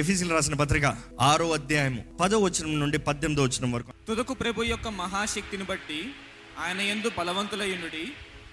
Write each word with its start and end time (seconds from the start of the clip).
ఎఫీసీలు 0.00 0.32
రాసిన 0.34 0.54
పత్రిక 0.54 0.86
ఆరో 1.20 1.46
అధ్యాయము 1.52 2.02
పదో 2.20 2.38
వచనం 2.38 2.74
నుండి 2.80 2.98
పద్దెనిమిదో 2.98 3.42
వచనం 3.42 3.70
వరకు. 3.72 3.92
తుదకు 4.08 4.34
ప్రభు 4.34 4.62
యొక్క 4.62 4.88
మహాశక్తిని 4.88 5.64
బట్టి 5.64 5.98
ఆయన 6.64 6.80
ఎందు 6.80 7.08
బలవంతులయ్యుడి 7.18 8.04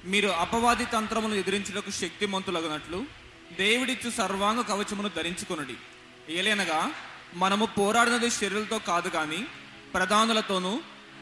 మీరు 0.05 0.29
అపవాది 0.43 0.85
తంత్రమును 0.85 1.33
ఎదిరించుటకు 1.33 1.91
శక్తిమంతులగనట్లు 1.91 2.99
దేవుడిచ్చు 3.59 4.09
సర్వాంగ 4.09 4.61
కవచమును 4.61 5.09
ధరించుకొనుడి. 5.17 5.77
ఏలైనగా 6.29 6.79
మనము 7.35 7.65
పోరాడినది 7.77 8.29
శరీరులతో 8.29 8.79
కాదు 8.79 9.09
కానీ 9.09 9.41
ప్రధానులతోనూ 9.93 10.73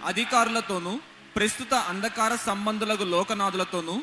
అధికారులతోనూ 0.06 0.94
ప్రస్తుత 1.36 1.74
అంధకార 1.74 2.34
సంబంధులకు 2.46 3.04
లోకనాథులతోనూ 3.04 3.96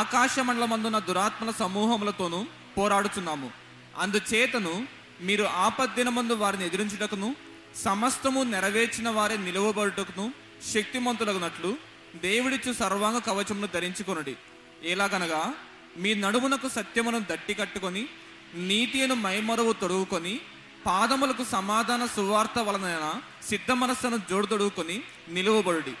ఆకాశ 0.00 0.38
మండలమందున 0.38 0.98
దురాత్మల 0.98 1.50
సమూహములతోనూ 1.58 2.40
పోరాడుచున్నాము. 2.78 3.50
అందుచేతను 3.98 4.74
మీరు 5.20 5.42
ఆపద్దినమందు 5.42 6.34
వారిని 6.34 6.64
ఎదిరించుటకును 6.64 7.36
సమస్తము 7.82 8.42
నెరవేర్చిన 8.42 9.08
వారే 9.08 9.36
నిలువబడుటకును 9.36 10.32
శక్తిమంతులగునట్లు 10.72 11.76
దేవుడిచ్చు 12.22 12.72
సర్వాంగ 12.72 13.18
కవచమును 13.18 13.68
ధరించుకొనుడి. 13.74 14.36
ఎలాగనగా 14.82 15.54
మీ 15.96 16.14
నడుమునకు 16.14 16.68
సత్యమును 16.68 17.20
దట్టి 17.30 17.54
కట్టుకొని 17.54 18.08
నీతిను 18.54 19.14
మైమరువు 19.14 19.72
తొడుగుకొని 19.72 20.40
పాదములకు 20.86 21.44
సమాధాన 21.44 22.06
సువార్త 22.06 22.58
వలన 22.58 23.20
సిద్ధ 23.50 23.70
మనస్సును 23.72 24.18
జోడుదొడుగుకొని 24.30 25.02
నిలువబడుడి. 25.28 25.94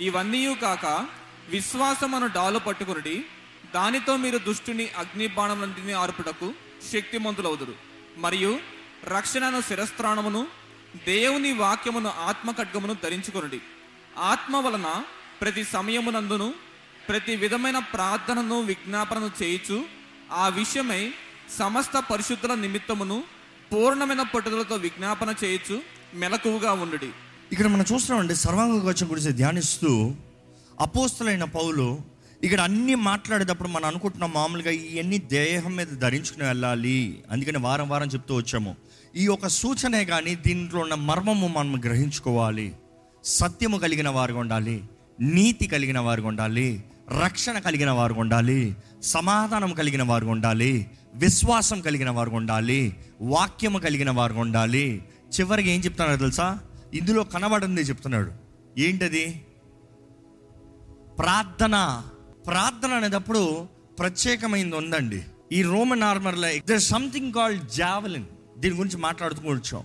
ఇవన్నీ 0.00 0.54
కాక 0.54 1.06
విశ్వాసమును 1.48 2.26
డాలు 2.26 2.58
పట్టుకునుడి 2.58 3.24
దానితో 3.74 4.16
మీరు 4.16 4.38
దుష్టుని 4.38 4.88
అగ్ని 4.98 5.26
బాణములంటిని 5.26 5.92
ఆర్పుటకు 5.92 6.54
శక్తిమంతులవుదురు. 6.92 7.93
మరియు 8.18 8.58
రక్షణను 9.06 9.60
శిరస్త్రాణమును 9.60 10.46
దేవుని 11.06 11.52
వాక్యమును 11.52 12.08
ఆత్మ 12.08 12.50
ఖడ్గమును 12.50 12.96
ధరించుకొనుడి. 13.04 13.60
ఆత్మ 14.18 14.56
వలన 14.56 15.02
ప్రతి 15.40 15.64
సమయమునందును 15.64 16.54
ప్రతి 17.08 17.36
విధమైన 17.36 17.78
ప్రార్థనను 17.78 18.62
విజ్ఞాపనను 18.62 19.30
చేయుచు 19.42 19.84
ఆ 20.32 20.48
విషయమై 20.48 21.12
సమస్త 21.58 22.04
పరిశుద్ధుల 22.10 22.54
నిమిత్తమును 22.54 23.22
పూర్ణమైన 23.72 24.22
పట్టుదలతో 24.22 24.76
విజ్ఞాపన 24.76 25.34
చేయొచ్చు 25.44 25.82
మెలకువగా 26.14 26.72
ఉండు 26.72 27.08
ఇక్కడ 27.52 27.66
మనం 27.66 27.84
చూస్తున్నామండి 27.92 28.34
సర్వాంగ 28.34 28.80
కవచం 28.80 29.10
గురించి 29.10 29.32
ధ్యానిస్తూ 29.32 30.14
అపోస్తులైన 30.80 31.44
పౌలు 31.44 31.98
ఇక్కడ 32.44 32.60
అన్నీ 32.60 32.94
మాట్లాడేటప్పుడు 32.94 33.68
మనం 33.68 33.84
అనుకుంటున్నాం 33.84 34.32
మామూలుగా 34.32 34.70
ఇవన్నీ 34.70 35.18
దేహం 35.18 35.76
మీద 35.76 35.86
ధరించుకుని 35.86 36.46
వెళ్ళాలి. 36.46 37.22
అందుకని 37.30 37.58
వారం 37.58 37.88
వారం 37.88 38.08
చెప్తూ 38.08 38.34
వచ్చాము. 38.34 38.76
ఈ 39.16 39.24
యొక్క 39.24 39.48
సూచనే 39.48 40.04
కానీ 40.04 40.34
దీంట్లో 40.34 40.80
ఉన్న 40.80 40.94
మర్మము 40.94 41.48
మనం 41.48 41.80
గ్రహించుకోవాలి. 41.84 42.74
సత్యము 43.24 43.76
కలిగిన 43.76 44.08
వారు 44.08 44.34
ఉండాలి. 44.34 44.84
నీతి 45.20 45.66
కలిగిన 45.66 45.98
వారు 45.98 46.22
ఉండాలి. 46.22 46.84
రక్షణ 47.24 47.58
కలిగిన 47.58 47.90
వారు 47.90 48.14
ఉండాలి. 48.14 48.76
సమాధానం 49.02 49.72
కలిగిన 49.72 50.02
వారు 50.02 50.26
ఉండాలి. 50.26 50.86
విశ్వాసం 51.14 51.80
కలిగిన 51.80 52.10
వారు 52.10 52.30
ఉండాలి. 52.30 52.96
వాక్యము 53.20 53.78
కలిగిన 53.78 54.10
వారు 54.10 54.34
ఉండాలి. 54.34 55.04
చివరికి 55.40 55.70
ఏం 55.70 55.80
చెప్తున్నాడు 55.80 56.18
తెలుసా? 56.18 56.58
ఇందులో 56.94 57.24
కనబడింది 57.24 57.80
చెప్తున్నాడు. 57.80 58.32
ఏంటది? 58.78 59.46
ప్రార్థన. 61.18 62.02
ప్రార్థన 62.46 62.92
అనేటప్పుడు 62.92 63.68
ప్రత్యేకమైంది 63.98 64.76
ఉందండి. 64.76 65.22
ఈ 65.52 65.62
రోమన్ 65.62 66.02
ఆర్మర్లో 66.02 66.48
దర్ 66.58 66.80
సంథింగ్ 66.80 67.32
కాల్డ్ 67.32 67.70
జావలిన్ 67.70 68.24
దీని 68.58 68.76
గురించి 68.76 68.96
మాట్లాడుతూ 68.96 69.40
కూర్చోం. 69.40 69.84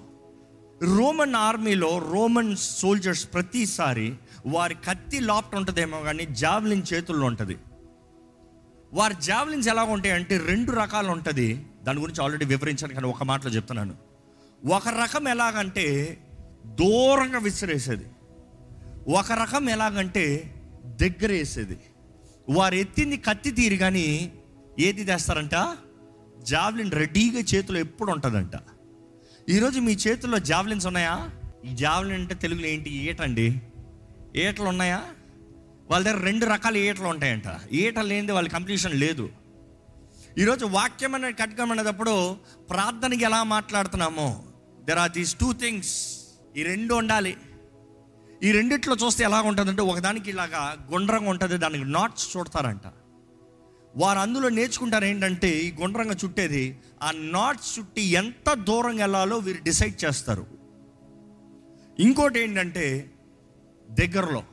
రోమన్ 0.98 1.36
ఆర్మీలో 1.36 1.98
రోమన్ 1.98 2.56
సోల్జర్స్ 2.56 3.34
ప్రతిసారి 3.34 4.14
వారి 4.46 4.76
కత్తి 4.76 5.20
లాప్ట్ 5.20 5.56
ఉంటుందేమో 5.56 6.02
కానీ 6.02 6.26
జావలిన్ 6.26 6.82
చేతుల్లో 6.94 7.26
ఉంటుంది. 7.26 7.58
వారి 8.94 9.16
జావలిన్స్ 9.22 9.68
ఎలా 9.68 9.84
ఉంటాయి 9.84 10.16
అంటే 10.16 10.38
రెండు 10.38 10.72
రకాలు 10.72 11.08
ఉంటుంది. 11.08 11.66
దాని 11.84 12.00
గురించి 12.00 12.24
ఆల్రెడీ 12.24 12.46
వివరించాను 12.46 12.94
కానీ 12.94 13.08
ఒక 13.08 13.24
మాటలో 13.24 13.52
చెప్తున్నాను. 13.52 13.96
ఒక 14.70 14.88
రకం 14.88 15.28
ఎలాగంటే 15.28 16.18
దూరంగా 16.66 17.40
విసిరేసేది. 17.40 18.06
ఒక 19.12 19.32
రకం 19.32 19.70
ఎలాగంటే 19.70 20.56
దగ్గర 20.86 21.32
వేసేది 21.32 21.80
వారు 22.50 22.76
ఎత్తింది 22.76 23.18
కత్తి 23.18 23.52
తీరు 23.52 23.76
కానీ 23.76 24.34
ఏది 24.80 25.04
తెస్తారంట? 25.04 25.78
జావ్లిన్ 26.44 26.92
రెడీగా 26.92 27.40
చేతిలో 27.40 27.80
ఎప్పుడు 27.80 28.12
ఉంటుందంట. 28.12 28.52
ఈరోజు 29.50 29.80
మీ 29.80 29.94
చేతుల్లో 29.94 30.40
జావ్లిన్స్ 30.40 30.88
ఉన్నాయా? 30.88 31.30
ఈ 31.66 31.76
జావ్లిన్ 31.76 32.22
అంటే 32.22 32.36
తెలుగులో 32.36 32.68
ఏంటి? 32.68 32.90
ఈటండి 32.90 33.62
ఈటలు 34.36 34.66
ఉన్నాయా? 34.66 35.04
వాళ్ళ 35.90 36.06
దగ్గర 36.06 36.20
రెండు 36.20 36.46
రకాల 36.46 36.78
ఈటలు 36.78 37.08
ఉంటాయంట. 37.08 37.74
ఈట 37.74 38.00
లేనిది 38.00 38.32
వాళ్ళ 38.32 38.50
కంప్లీషన్ 38.50 38.94
లేదు. 38.94 39.30
ఈరోజు 40.38 40.66
వాక్యం 40.66 41.16
అనేది 41.16 41.34
కట్కం 41.34 41.72
అనేటప్పుడు 41.72 42.38
ప్రార్థనకి 42.70 43.24
ఎలా 43.24 43.44
మాట్లాడుతున్నామో? 43.44 44.44
There 44.86 45.00
are 45.00 45.12
these 45.12 45.36
two 45.36 45.54
things 45.54 46.18
ఈ 46.58 46.64
రెండు 46.64 46.94
ఉండాలి. 46.94 47.38
ఈ 48.44 48.52
రెండిట్లో 48.52 48.96
చూస్తే 49.06 49.24
ఎలా 49.24 49.42
ఉంటుందంటే 49.42 49.82
ఒకదానికి 49.82 50.30
ఇలాగా 50.30 50.88
గుండ్రంగా 50.92 51.30
ఉంటుంది 51.30 51.58
దానికి 51.58 51.86
నాట్స్ 51.86 52.38
చుడతారంట. 52.38 52.82
వారు 53.98 54.20
అందులో 54.20 54.50
నేర్చుకుంటారు 54.50 55.06
ఏంటంటే 55.06 55.50
ఈ 55.50 55.72
గుండ్రంగా 55.82 56.16
చుట్టేది 56.26 56.80
ఆ 57.04 57.12
నాట్స్ 57.12 57.80
చుట్టి 57.80 58.02
ఎంత 58.02 58.54
దూరం 58.54 58.96
వెళ్ళాలో 58.96 59.38
వీరు 59.38 59.64
డిసైడ్ 59.64 60.06
చేస్తారు. 60.06 60.46
ఇంకోటి 62.00 62.40
ఏంటంటే 62.40 63.12
దగ్గరలో. 63.92 64.44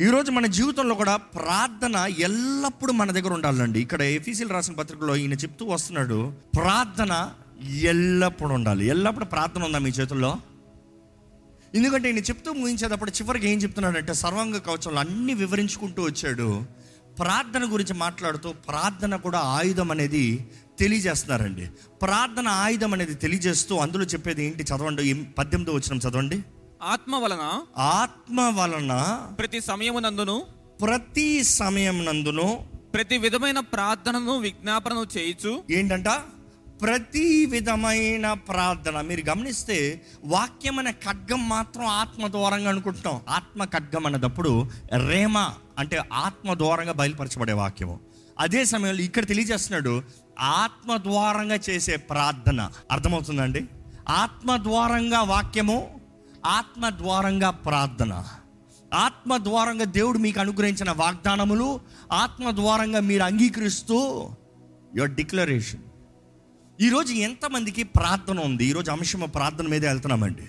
ఈరోజు 0.00 0.30
మన 0.30 0.46
జీవితంలో 0.46 0.94
కూడా 0.94 1.16
ప్రార్థన 1.16 1.96
ఎల్లప్పుడూ 2.18 2.92
మన 2.92 3.10
దగ్గర 3.10 3.32
ఉండాలండి. 3.32 3.80
ఇక్కడ 3.80 4.02
ఎఫీసీలు 4.02 4.48
రాసిన 4.48 4.74
పత్రికలో 4.74 5.16
ఈయన 5.16 5.32
చెప్తూ 5.32 5.66
వస్తున్నాడు 5.66 6.32
ప్రార్థన 6.54 7.32
ఎల్లప్పుడూ 7.64 8.54
ఉండాలి. 8.54 8.86
ఎల్లప్పుడూ 8.86 9.26
ప్రార్థన 9.26 9.62
ఉందా 9.62 9.78
మీ 9.78 9.90
చేతుల్లో? 9.90 10.38
ఎందుకంటే 11.76 12.08
ఈయన 12.08 12.18
చెప్తూ 12.18 12.52
ముగించేటప్పుడు 12.52 13.10
చివరికి 13.10 13.48
ఏం 13.48 13.58
చెప్తున్నాడంటే 13.58 14.14
సర్వాంగ 14.14 14.56
కవచంలో 14.56 15.00
అన్ని 15.00 15.34
వివరించుకుంటూ 15.34 16.02
వచ్చాడు. 16.02 16.64
ప్రార్థన 17.18 17.72
గురించి 17.72 17.94
మాట్లాడుతూ 17.94 18.52
ప్రార్థన 18.52 19.16
కూడా 19.16 19.38
ఆయుధం 19.38 19.90
అనేది 19.90 20.46
తెలియజేస్తున్నారండి. 20.78 21.66
ప్రార్థన 22.02 22.48
ఆయుధం 22.48 22.92
అనేది 22.92 23.14
తెలియజేస్తూ 23.14 23.76
అందులో 23.76 24.04
చెప్పేది 24.04 24.44
ఏంటి 24.44 24.62
చదవండి? 24.62 25.14
పద్దెనిమిదో 25.38 25.72
వచ్చిన 25.72 25.98
చదవండి. 25.98 26.42
ఆత్మ 26.82 27.16
వలన 27.16 27.62
ఆత్మ 27.78 28.40
వలన 28.40 28.92
ప్రతి 29.38 29.60
సమయమునందును 29.60 30.46
ప్రతి 30.82 31.44
సమయం 31.44 32.04
నందును 32.04 32.66
ప్రతి 32.94 33.18
విధమైన 33.18 33.60
ప్రార్థనను 33.60 34.38
విజ్ఞాపనను 34.38 35.06
చేయుచు 35.18 35.62
ఏంటంట? 35.70 36.08
ప్రతి 36.82 37.46
విధమైన 37.46 38.32
ప్రార్థన. 38.32 39.00
మీరు 39.00 39.22
గమనిస్తే 39.28 40.06
వాక్యం 40.24 40.78
అనే 40.78 40.92
ఖడ్గం 40.92 41.48
మాత్రం 41.48 41.86
ఆత్మ 41.86 42.26
దూరంగా 42.26 42.68
అనుకుంటున్నాం. 42.68 43.20
ఆత్మ 43.28 43.64
ఖడ్గం 43.64 44.06
అన్నదప్పుడు 44.06 44.70
రేమ 45.08 45.38
అంటే 45.78 46.00
ఆత్మ 46.12 46.54
ద్వారంగా 46.54 46.92
బయలుపరచబడే 46.92 47.52
వాక్యము. 47.52 48.00
అదే 48.38 48.64
సమయంలో 48.64 49.02
ఇక్కడ 49.02 49.26
తెలియజేస్తున్నాడు 49.26 50.02
ఆత్మ 50.40 50.96
ద్వారంగా 50.96 51.58
చేసే 51.70 51.96
ప్రార్థన. 51.96 52.70
అర్థమవుతుందండి? 52.92 53.64
ఆత్మ 54.08 54.56
ద్వారంగా 54.56 55.22
వాక్యము 55.22 56.00
ఆత్మ 56.46 56.88
ద్వారంగా 56.88 57.50
ప్రార్థన. 57.50 58.24
ఆత్మ 58.94 59.36
ద్వారంగా 59.36 59.84
దేవుడు 59.84 60.18
మీకు 60.18 60.40
అనుగ్రహించిన 60.40 60.90
వాగ్దానములు 60.90 61.80
ఆత్మ 62.12 62.50
ద్వారంగా 62.50 63.00
మీరు 63.00 63.22
అంగీకరిస్తూ 63.22 64.28
యువర్ 64.96 65.10
డిక్లరేషన్. 65.10 65.80
ఈరోజు 66.80 67.12
ఎంతమందికి 67.12 67.82
ప్రార్థన 67.82 68.40
ఉంది? 68.40 68.64
ఈరోజు 68.64 68.90
అంశం 68.90 69.20
ప్రార్థన 69.20 69.68
మీదే 69.68 69.86
వెళ్తున్నామండి. 69.86 70.42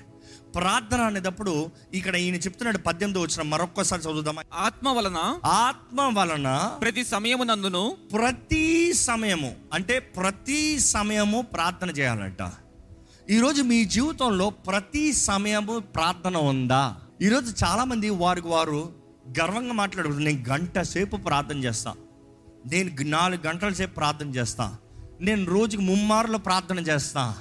ప్రార్థన 0.56 1.02
అనేటప్పుడు 1.02 1.70
ఇక్కడ 1.94 2.16
ఈయన 2.16 2.36
చెప్తున్నాడు 2.36 2.78
పద్దెనిమిది 2.78 3.20
వచ్చిన 3.20 3.42
మరొక్కసారి 3.48 4.02
చదువుదామా? 4.02 4.44
ఆత్మ 4.54 4.90
వలన 4.90 5.40
ఆత్మ 5.46 6.20
వలన 6.20 6.78
ప్రతి 6.82 7.06
సమయమునందును 7.06 7.98
ప్రతి 8.14 8.94
సమయము 8.94 9.56
అంటే 9.74 10.00
ప్రతి 10.00 10.80
సమయము 10.80 11.42
ప్రార్థన 11.42 11.90
చేయాలంట. 11.90 12.52
ఈరోజు 13.30 13.62
మీ 13.62 13.86
జీవితంలో 13.86 14.50
ప్రతి 14.50 15.14
సమయము 15.14 15.80
ప్రార్థన 15.80 16.38
ఉందా? 16.38 16.96
ఈరోజు 17.22 17.66
చాలామంది 17.66 18.10
వారికి 18.10 18.48
వారు 18.48 18.94
గర్వంగా 19.40 19.74
మాట్లాడుతారు 19.74 20.20
నేను 20.20 20.44
గంట 20.50 20.80
సేపు 20.80 21.18
ప్రార్థన 21.18 21.58
చేస్తా. 21.58 21.94
నేను 22.74 22.92
నాలుగు 23.02 23.48
గంటల 23.48 23.74
సేపు 23.74 23.96
ప్రార్థన 23.96 24.28
చేస్తా. 24.28 24.76
నేను 25.22 25.46
రోజుకి 25.46 25.84
ముమ్మారులో 25.84 26.38
ప్రార్థన 26.38 26.80
చేస్తా. 26.80 27.36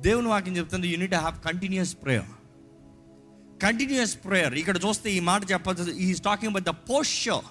దేవుని 0.00 0.28
వాక్యం 0.28 0.56
చెప్తుంది 0.56 0.88
you need 0.88 1.14
have 1.14 1.40
continuous 1.40 1.96
prayer 2.02 2.30
continuous 3.62 4.16
prayer 4.24 4.54
ఇక్కడ 4.54 4.76
చూస్తే 4.86 5.12
ఈ 5.12 5.20
మాట 5.20 5.50
చెప్పదు 5.50 5.90
ఈ 5.90 6.14
టాకింగ్ 6.24 6.50
అబౌట్ 6.52 6.64
ద 6.64 6.68
పోస్చర్ 6.68 7.44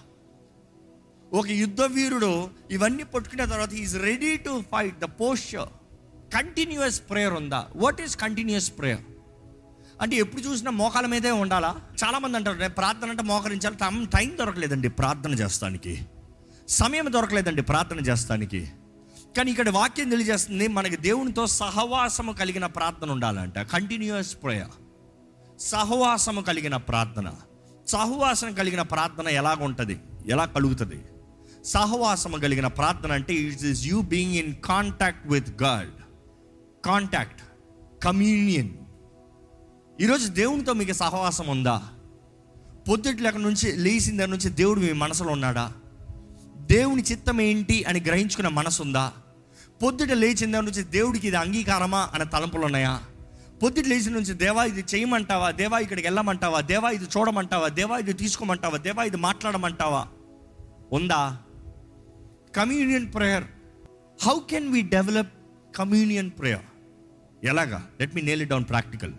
ఒక 1.33 1.47
యుద్ధ 1.47 1.81
వీరుడు 1.81 2.49
ఇవన్నీ 2.71 3.03
పట్టుకున్న 3.03 3.45
తర్వాత 3.45 3.73
is 3.73 3.97
ready 3.97 4.37
to 4.37 4.63
fight 4.71 4.99
the 4.99 5.03
posture 5.03 5.69
continuous 6.33 7.01
prayer 7.09 7.33
ఉందా? 7.33 7.67
వాట్ 7.75 8.01
ఈస్ 8.01 8.17
కంటిన్యూస్ 8.17 8.71
ప్రేయర్ 8.79 9.01
అంటే 10.01 10.15
ఎప్పుడు 10.15 10.41
చూసినా 10.41 10.71
మోకాల 10.71 11.05
మీదే 11.05 11.31
ఉండాలా? 11.31 11.81
చాలామంది 12.03 12.37
అంటారు 12.37 12.69
ప్రార్థన 12.73 13.09
అంటే 13.09 13.23
మోకరించాలి 13.23 13.77
టైం 14.17 14.37
దొరకలేదండి 14.39 14.89
ప్రార్థన 14.89 15.33
చేస్తానికి. 15.33 16.05
సమయం 16.71 17.13
దొరకలేదండి 17.13 17.61
ప్రార్థన 17.61 17.99
చేస్తానికి. 17.99 18.67
కానీ 19.37 19.51
ఇక్కడ 19.51 19.69
వాక్యం 19.69 20.09
తెలియజేస్తుంది 20.09 20.67
మనకి 20.67 20.97
దేవునితో 20.97 21.47
సహవాసము 21.47 22.31
కలిగిన 22.31 22.65
ప్రార్థన 22.65 23.11
ఉండాలంట. 23.11 23.59
కంటిన్యూస్ 23.59 24.37
ప్రేయర్ 24.43 24.75
సహవాసము 25.61 26.41
కలిగిన 26.41 26.75
ప్రార్థన. 26.75 27.33
సహవాసం 27.87 28.53
కలిగిన 28.53 28.81
ప్రార్థన 28.81 29.27
ఎలాగుంటుంది? 29.27 29.99
ఎలా 30.27 30.45
కలుగుతుంది? 30.45 31.03
సహవాసము 31.65 32.37
కలిగిన 32.37 32.67
ప్రార్థన 32.67 33.11
అంటే 33.11 33.33
it 33.33 33.65
is 33.65 33.85
you 33.85 34.01
being 34.01 34.35
in 34.35 34.55
contact 34.55 35.27
with 35.27 35.63
God 35.63 35.91
contact 36.85 37.41
communion 38.03 38.69
ఈరోజు 40.01 40.27
దేవునితో 40.27 40.73
మీకు 40.73 40.93
సహవాసం 40.93 41.47
ఉందా? 41.47 41.83
పొద్దుటి 42.89 43.23
లెక్క 43.23 43.37
నుంచి 43.37 43.71
లేచిన 43.71 44.15
దగ్గర 44.15 44.29
నుంచి 44.29 44.49
దేవుడు 44.49 44.79
మీ 44.79 44.91
మనసులో 44.91 45.31
ఉన్నాడా? 45.31 45.73
దేవుని 46.71 47.01
చిత్తం 47.01 47.41
ఏంటి 47.41 47.83
అని 47.83 47.99
గ్రహించుకున్న 47.99 48.47
మనసు 48.47 48.83
ఉందా 48.83 49.11
పొద్దుట 49.83 50.11
లేచిన 50.11 50.51
దగ్గర 50.51 50.63
నుంచి 50.63 50.83
దేవుడికి 50.83 51.27
ఇది 51.27 51.37
అంగీకారమా 51.37 52.09
అనే 52.13 52.25
తలంపులు 52.25 52.65
ఉన్నాయా? 52.65 52.99
పొద్దుట 53.63 53.85
లేచిన 53.85 54.13
నుంచి 54.13 54.33
దేవా 54.33 54.63
ఇది 54.63 54.83
చేయమంటావా? 54.95 55.51
దేవా 55.51 55.79
ఇక్కడికి 55.79 56.07
వెళ్ళమంటావా? 56.07 56.61
దేవా 56.61 56.89
ఇది 56.89 57.05
చూడమంటావా? 57.05 57.67
దేవా 57.67 57.97
ఇది 57.97 58.13
తీసుకోమంటావా? 58.13 58.77
దేవా 58.77 59.03
ఇది 59.03 59.17
మాట్లాడమంటావా? 59.17 60.07
ఉందా? 60.91 61.37
Communion 62.55 63.13
prayer. 63.13 63.43
How 64.21 64.39
can 64.49 64.69
we 64.71 64.81
develop 64.81 65.33
communion 65.75 66.31
prayer? 66.39 66.65
ఎలాగా? 67.43 67.87
Let 67.99 68.15
me 68.15 68.21
nail 68.21 68.47
down 68.47 68.65
practical 68.69 69.13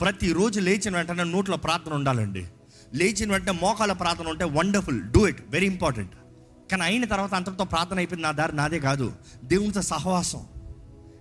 ప్రతిరోజు 0.00 0.60
లేచిన 0.60 0.96
వెంటనే 0.96 1.24
నోట్లో 1.24 1.56
ప్రార్థన 1.56 1.92
ఉండాలండి. 1.94 2.46
లేచిన 2.94 3.32
వెంటనే 3.32 3.58
మోకాల 3.58 3.92
ప్రార్థన 3.92 4.28
ఉంటే 4.28 4.44
wonderful 4.44 5.00
do 5.00 5.28
it 5.28 5.42
very 5.48 5.66
important 5.66 6.12
కానీ 6.70 6.82
అయిన 6.82 7.04
తర్వాత 7.04 7.34
అంతటితో 7.34 7.64
ప్రార్థన 7.64 7.96
అయిపోయింది. 7.96 8.22
నా 8.22 8.32
దారి 8.32 8.56
నాదే 8.56 8.78
కాదు. 8.78 9.12
దేవునితో 9.44 9.82
సహవాసం. 9.82 10.46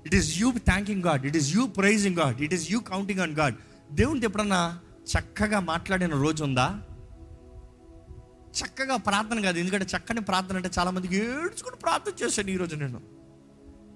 It 0.05 0.15
is 0.15 0.39
you 0.39 0.51
thanking 0.51 1.03
God 1.03 1.25
it 1.25 1.37
is 1.37 1.55
you 1.55 1.67
praising 1.67 2.15
God 2.15 2.41
it 2.41 2.53
is 2.53 2.71
you 2.71 2.79
counting 2.79 3.19
on 3.19 3.31
God 3.31 3.55
దేవునితో 3.91 4.27
ఎప్పుడన్నా 4.27 4.79
చక్కగా 5.17 5.59
మాట్లాడిన 5.59 6.11
రోజు 6.11 6.43
ఉందా? 6.43 6.81
చక్కగా 8.57 8.95
ప్రార్థన 8.95 9.41
కాదు. 9.41 9.57
ఎందుకంటే 9.57 9.85
చక్కని 9.97 10.21
ప్రార్థన 10.21 10.55
అంటే 10.55 10.69
చాలామందికి 10.79 11.15
ఏడ్చుకుని 11.15 11.75
ప్రార్థన 11.75 12.25
చేశాను 12.25 12.49
ఈరోజు 12.49 12.75
నేను. 12.75 13.01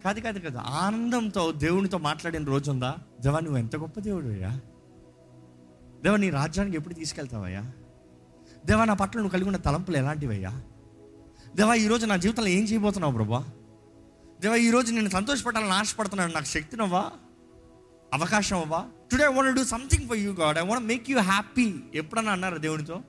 కాదు 0.03 0.19
కాదు 0.19 0.39
కాదు. 0.39 0.57
ఆనందంతో 0.57 1.51
దేవునితో 1.51 1.97
మాట్లాడిన 1.97 2.43
రోజు 2.43 2.71
ఉందా? 2.71 2.95
దేవా 3.21 3.39
నువ్వు 3.39 3.57
ఎంత 3.57 3.75
గొప్ప 3.75 3.99
దేవుడు 3.99 4.27
అయ్యా. 4.27 4.59
దేవా 6.03 6.17
నీ 6.17 6.29
రాజ్యానికి 6.29 6.77
ఎప్పుడు 6.77 6.93
తీసుకెళ్తావయ్యా? 6.93 7.71
దేవా 8.65 8.85
నా 8.85 8.93
పట్ల 8.93 9.19
నువ్వు 9.19 9.31
కలిగి 9.31 9.47
ఉన్న 9.47 9.57
తలంపులు 9.57 9.97
ఎలాంటివయ్యా? 9.97 10.61
దేవా 11.55 11.73
ఈరోజు 11.73 12.05
నా 12.05 12.15
జీవితంలో 12.15 12.49
ఏం 12.49 12.63
చేయబోతున్నావు 12.63 13.13
ప్రభా? 13.13 13.43
దేవా 14.41 14.55
ఈరోజు 14.55 14.93
నేను 14.93 15.09
సంతోషపడాలని 15.09 15.71
ఆశపడుతున్నాను. 15.71 16.33
నాకు 16.33 16.45
శక్తినవ్వా 16.45 17.11
అవకాశం 18.13 18.57
అవ్వా 18.57 18.85
today 19.11 19.23
I 19.23 19.27
want 19.27 19.55
do 19.55 19.63
something 19.63 20.07
for 20.07 20.17
you 20.17 20.31
God 20.31 20.57
I 20.57 20.61
want 20.61 20.87
make 20.87 21.11
you 21.11 21.19
happy 21.19 21.73
ఎప్పుడన్నా 21.95 22.31
అన్నారు 22.31 22.57
దేవునితో? 22.57 23.01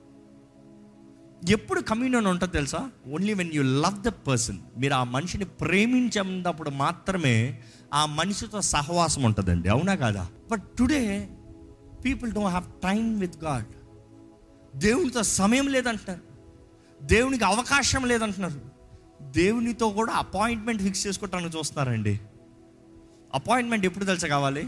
ఎప్పుడు 1.49 1.81
కమ్యూనియన్ 1.81 2.27
ఉంటుందో 2.27 2.51
తెలుసా? 2.51 2.89
Only 3.07 3.33
when 3.33 3.53
you 3.53 3.63
love 3.63 4.01
the 4.01 4.07
person 4.07 4.59
మీరు 4.77 4.93
ఆ 4.93 5.03
మనిషిని 5.03 5.45
ప్రేమించినప్పుడు 5.45 6.69
మాత్రమే 6.69 7.61
ఆ 7.93 8.05
మనిషితో 8.05 8.61
సహవాసం 8.61 9.23
ఉంటుందండి. 9.23 9.69
అవునా 9.69 9.95
కాదా? 9.95 10.27
But 10.51 10.63
today 10.79 11.29
people 12.05 12.31
don't 12.31 12.49
have 12.49 12.81
time 12.83 13.19
with 13.19 13.43
God 13.43 13.65
దేవునితో 14.75 15.23
సమయం 15.23 15.67
లేదంటారు 15.67 16.32
దేవునికి 17.03 17.43
అవకాశం 17.43 18.05
లేదంటున్నారు. 18.05 18.61
దేవునితో 19.21 19.89
కూడా 19.89 20.13
అపాయింట్మెంట్ 20.13 20.81
ఫిక్స్ 20.81 21.07
చేసుకోవటానికి 21.07 21.57
చూస్తున్నారండి. 21.57 22.19
అపాయింట్మెంట్ 23.33 23.85
ఎప్పుడు 23.85 24.05
తెలుసా 24.05 24.27
కావాలి? 24.27 24.67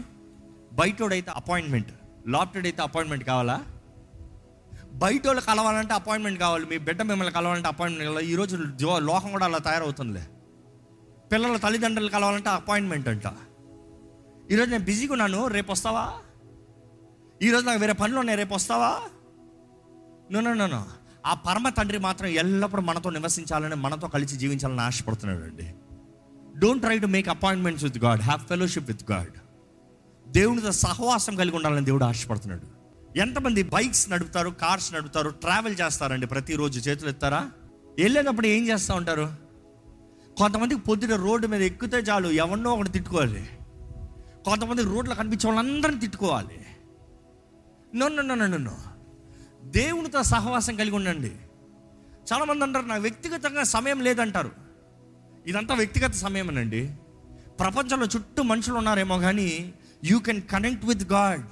బయటోడైతే 0.72 1.30
అపాయింట్మెంట్ 1.30 1.90
లాప్టెడ్ 2.28 2.66
అయితే 2.66 2.82
అపాయింట్మెంట్ 2.82 3.24
కావాలా? 3.24 3.64
బయట 4.94 5.26
వాళ్ళు 5.26 5.42
కలవాలంటే 5.42 5.94
అపాయింట్మెంట్ 5.94 6.40
కావాలి 6.40 6.66
మీ 6.66 6.78
బిడ్డ 6.78 7.02
మిమ్మల్ని 7.02 7.34
కలవాలంటే 7.34 7.68
అపాయింట్మెంట్ 7.68 8.10
కావాలి. 8.10 8.26
ఈరోజు 8.32 8.56
లోకం 8.98 9.30
కూడా 9.30 9.44
అలా 9.44 9.58
తయారవుతుందిలే. 9.58 10.26
పిల్లల 11.32 11.56
తల్లిదండ్రులు 11.56 12.10
కలవాలంటే 12.10 12.48
అపాయింట్మెంట్ 12.48 13.08
అంట. 13.08 13.22
ఈరోజు 14.50 14.70
నేను 14.70 14.84
బిజీగా 14.84 15.12
ఉన్నాను 15.12 15.46
రేపు 15.46 15.72
వస్తావా? 15.72 16.12
ఈరోజు 17.42 17.66
నాకు 17.66 17.80
వేరే 17.80 17.92
పనులు 17.92 18.18
ఉన్నాయి 18.18 18.38
రేపు 18.38 18.54
వస్తావా? 18.54 19.00
No 20.32 20.40
no 20.40 20.54
no 20.54 20.66
no. 20.66 20.86
ఆ 21.26 21.34
పరమ 21.34 21.68
తండ్రి 21.68 21.98
మాత్రం 21.98 22.28
ఎల్లప్పుడూ 22.28 22.82
మనతో 22.82 23.10
నివసించాలని 23.10 23.74
మనతో 23.74 24.08
కలిసి 24.08 24.36
జీవించాలని 24.36 24.80
ఆశపడుతున్నాడు 24.80 25.44
అండి 25.44 25.74
don't 26.58 26.82
try 26.82 26.98
to 26.98 27.06
make 27.06 27.28
appointments 27.28 27.84
with 27.84 27.98
God 27.98 28.22
have 28.22 28.40
fellowship 28.40 28.86
with 28.86 29.12
God 29.12 29.30
దేవునితో 30.28 30.72
సహవాసం 30.72 31.36
కలిగి 31.36 31.56
ఉండాలని 31.56 31.84
దేవుడు 31.84 32.04
ఆశపడుతున్నాడు. 32.04 32.76
ఎంతమంది 33.18 33.62
బైక్స్ 33.62 34.10
నడుపుతారు 34.10 34.50
కార్స్ 34.50 34.94
నడుపుతారు 34.94 35.30
ట్రావెల్ 35.30 35.76
చేస్తారండి 35.80 36.26
ప్రతిరోజు 36.26 36.80
చేతులు 36.80 37.10
ఎత్తారా? 37.10 37.50
వెళ్ళేటప్పుడు 37.98 38.46
ఏం 38.46 38.68
చేస్తూ 38.68 38.94
ఉంటారు? 38.94 39.34
కొంతమందికి 40.38 40.80
పొద్దున 40.80 41.16
రోడ్డు 41.16 41.46
మీద 41.46 41.62
ఎక్కితే 41.62 41.96
చాలు 41.96 42.28
ఎవరినో 42.28 42.74
ఒకటి 42.74 42.88
తిట్టుకోవాలి. 42.88 43.48
కొంతమంది 44.44 44.82
రోడ్లో 44.82 45.14
కనిపించే 45.14 45.50
వాళ్ళందరిని 45.50 46.00
తిట్టుకోవాలి. 46.00 46.66
నన్ను 47.94 48.22
నన్ను 48.22 48.46
నన్ను 48.46 48.95
దేవునితో 49.66 50.22
సహవాసం 50.22 50.76
కలిగి 50.76 50.96
ఉండండి. 50.96 51.32
చాలామంది 52.32 52.62
అంటారు 52.64 52.86
నాకు 52.86 53.02
వ్యక్తిగతంగా 53.02 53.62
సమయం 53.62 54.00
లేదంటారు. 54.00 54.50
ఇదంతా 55.46 55.74
వ్యక్తిగత 55.74 56.12
సమయమేనండి. 56.12 56.94
ప్రపంచంలో 57.60 58.06
చుట్టూ 58.06 58.42
మనుషులు 58.42 58.76
ఉన్నారేమో 58.76 59.18
కానీ 59.18 59.74
you 60.04 60.18
can 60.18 60.42
connect 60.42 60.86
with 60.86 61.12
God 61.12 61.42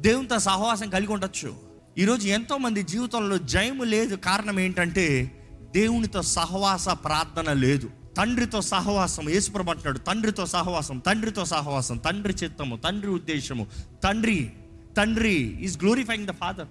దేవునితో 0.00 0.38
సహవాసం 0.38 0.90
కలిగి 0.90 1.12
ఉండొచ్చు. 1.12 1.56
ఈరోజు 1.98 2.26
ఎంతో 2.26 2.56
మంది 2.56 2.82
జీవితంలో 2.82 3.38
జయము 3.38 3.84
లేదు. 3.84 4.16
కారణం 4.16 4.60
ఏంటంటే 4.60 5.38
దేవునితో 5.74 6.22
సహవాస 6.22 6.88
ప్రార్థన 6.88 7.52
లేదు. 7.52 7.90
తండ్రితో 8.16 8.60
సహవాసం 8.60 9.28
యేసుప్రభు 9.28 9.70
అంటున్నాడు 9.70 9.98
తండ్రితో 9.98 10.46
సహవాసం 10.46 10.98
తండ్రితో 10.98 11.44
సహవాసం 11.44 11.96
తండ్రి 11.96 12.34
చిత్తము 12.34 12.76
తండ్రి 12.76 13.10
ఉద్దేశము 13.10 13.66
తండ్రి 14.04 14.52
తండ్రి 14.96 15.64
ఈజ్ 15.64 15.82
గ్లోరిఫైయింగ్ 15.82 16.26
ద 16.26 16.30
ఫాదర్ 16.30 16.66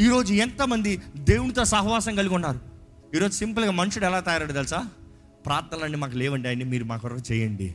ఈరోజు 0.00 0.32
ఎంతమంది 0.32 1.02
దేవునితో 1.16 1.64
సహవాసం 1.64 2.14
కలిగి 2.14 2.34
ఉన్నారు? 2.34 2.60
ఈరోజు 3.16 3.32
సింపుల్గా 3.32 3.70
మనుషుడు 3.70 4.04
ఎలా 4.04 4.20
తయారాడు 4.20 4.52
తెలుసా? 4.52 4.88
ప్రార్థనలన్నీ 5.46 5.98
మాకు 5.98 6.16
లేవండి 6.16 6.48
అన్ని 6.48 6.64
మీరు 6.64 6.84
మా 6.84 6.96
కొరకు 6.96 7.32
చేయండి. 7.32 7.74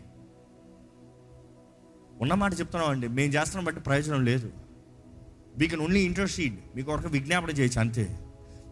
ఉన్నమాట 2.21 2.59
చెప్తున్నాం 2.59 2.89
అండి 2.89 3.07
మేము 3.07 3.31
చేస్తున్నాం 3.31 3.65
బట్టి 3.65 3.81
ప్రయోజనం 3.81 4.25
లేదు. 4.25 4.51
వీ 5.57 5.67
కెన్ 5.67 5.81
ఓన్లీ 5.81 5.99
ఇంటర్సీడ్ 5.99 6.59
మీ 6.75 6.81
కొరకు 6.81 7.07
విజ్ఞాపన 7.07 7.49
చేయొచ్చు 7.49 7.79
అంతే. 7.79 8.19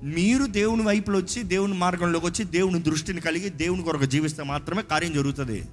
మీరు 0.04 0.46
దేవుని 0.46 0.82
వైపులో 0.82 1.20
వచ్చి 1.20 1.44
దేవుని 1.44 1.74
మార్గంలోకి 1.74 2.26
వచ్చి 2.26 2.46
దేవుని 2.46 2.82
దృష్టిని 2.82 3.22
కలిగి 3.22 3.50
దేవుని 3.50 3.84
కొరకు 3.84 4.06
జీవిస్తే 4.06 4.44
మాత్రమే 4.44 4.82
కార్యం 4.82 5.14
జరుగుతుంది. 5.14 5.66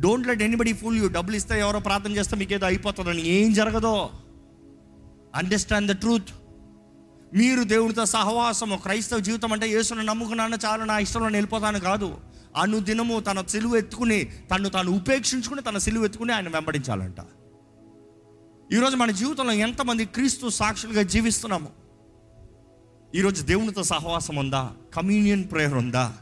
Don't 0.00 0.28
let 0.28 0.42
anybody 0.42 0.72
fool 0.72 0.98
you 0.98 1.08
డబ్బులు 1.08 1.36
ఇస్తే 1.36 1.58
ఎవరో 1.58 1.78
ప్రార్థన 1.78 2.12
చేస్తే 2.12 2.36
మీకు 2.36 2.52
ఏదో 2.52 2.66
అయిపోతుందని 2.66 3.26
ఏం 3.26 3.52
జరగదో? 3.52 4.10
అండర్స్టాండ్ 5.34 5.92
ద 5.92 5.96
ట్రూత్ 5.96 6.24
మీరు 7.34 7.62
దేవునితో 7.62 8.06
సహవాసము 8.06 8.76
క్రైస్తవ 8.76 9.18
జీవితం 9.18 9.52
అంటే 9.52 9.68
యేసును 9.68 10.02
నమ్ముకున్నాను 10.02 10.58
చాలు 10.64 10.84
నా 10.84 10.98
ఇష్టంలో 10.98 11.26
నేను 11.26 11.36
వెళ్ళిపోతాను 11.36 11.80
కాదు. 11.80 12.18
అనుదినము 12.56 13.20
తన 13.20 13.46
సిలువ 13.46 13.76
ఎత్తుకుని 13.76 14.24
తను 14.24 14.68
తాను 14.68 14.92
ఉపేక్షించుకుని 14.92 15.62
తన 15.62 15.78
సిలువ 15.78 16.04
ఎత్తుకుని 16.04 16.32
ఆయన 16.32 16.48
వెంబడించాలంట. 16.48 17.16
ఈరోజు 18.72 18.96
మన 18.96 19.10
జీవితంలో 19.10 19.52
ఎంతమంది 19.52 20.04
క్రీస్తు 20.04 20.48
సాక్షులుగా 20.48 21.02
జీవిస్తున్నాము? 21.02 21.68
ఈరోజు 23.14 23.42
దేవునితో 23.42 23.82
సహవాసం 23.82 24.36
ఉందా? 24.36 24.70
కమ్యూనియన్ 24.94 25.44
ప్రేయర్ 25.44 25.74
ఉందా? 25.74 26.12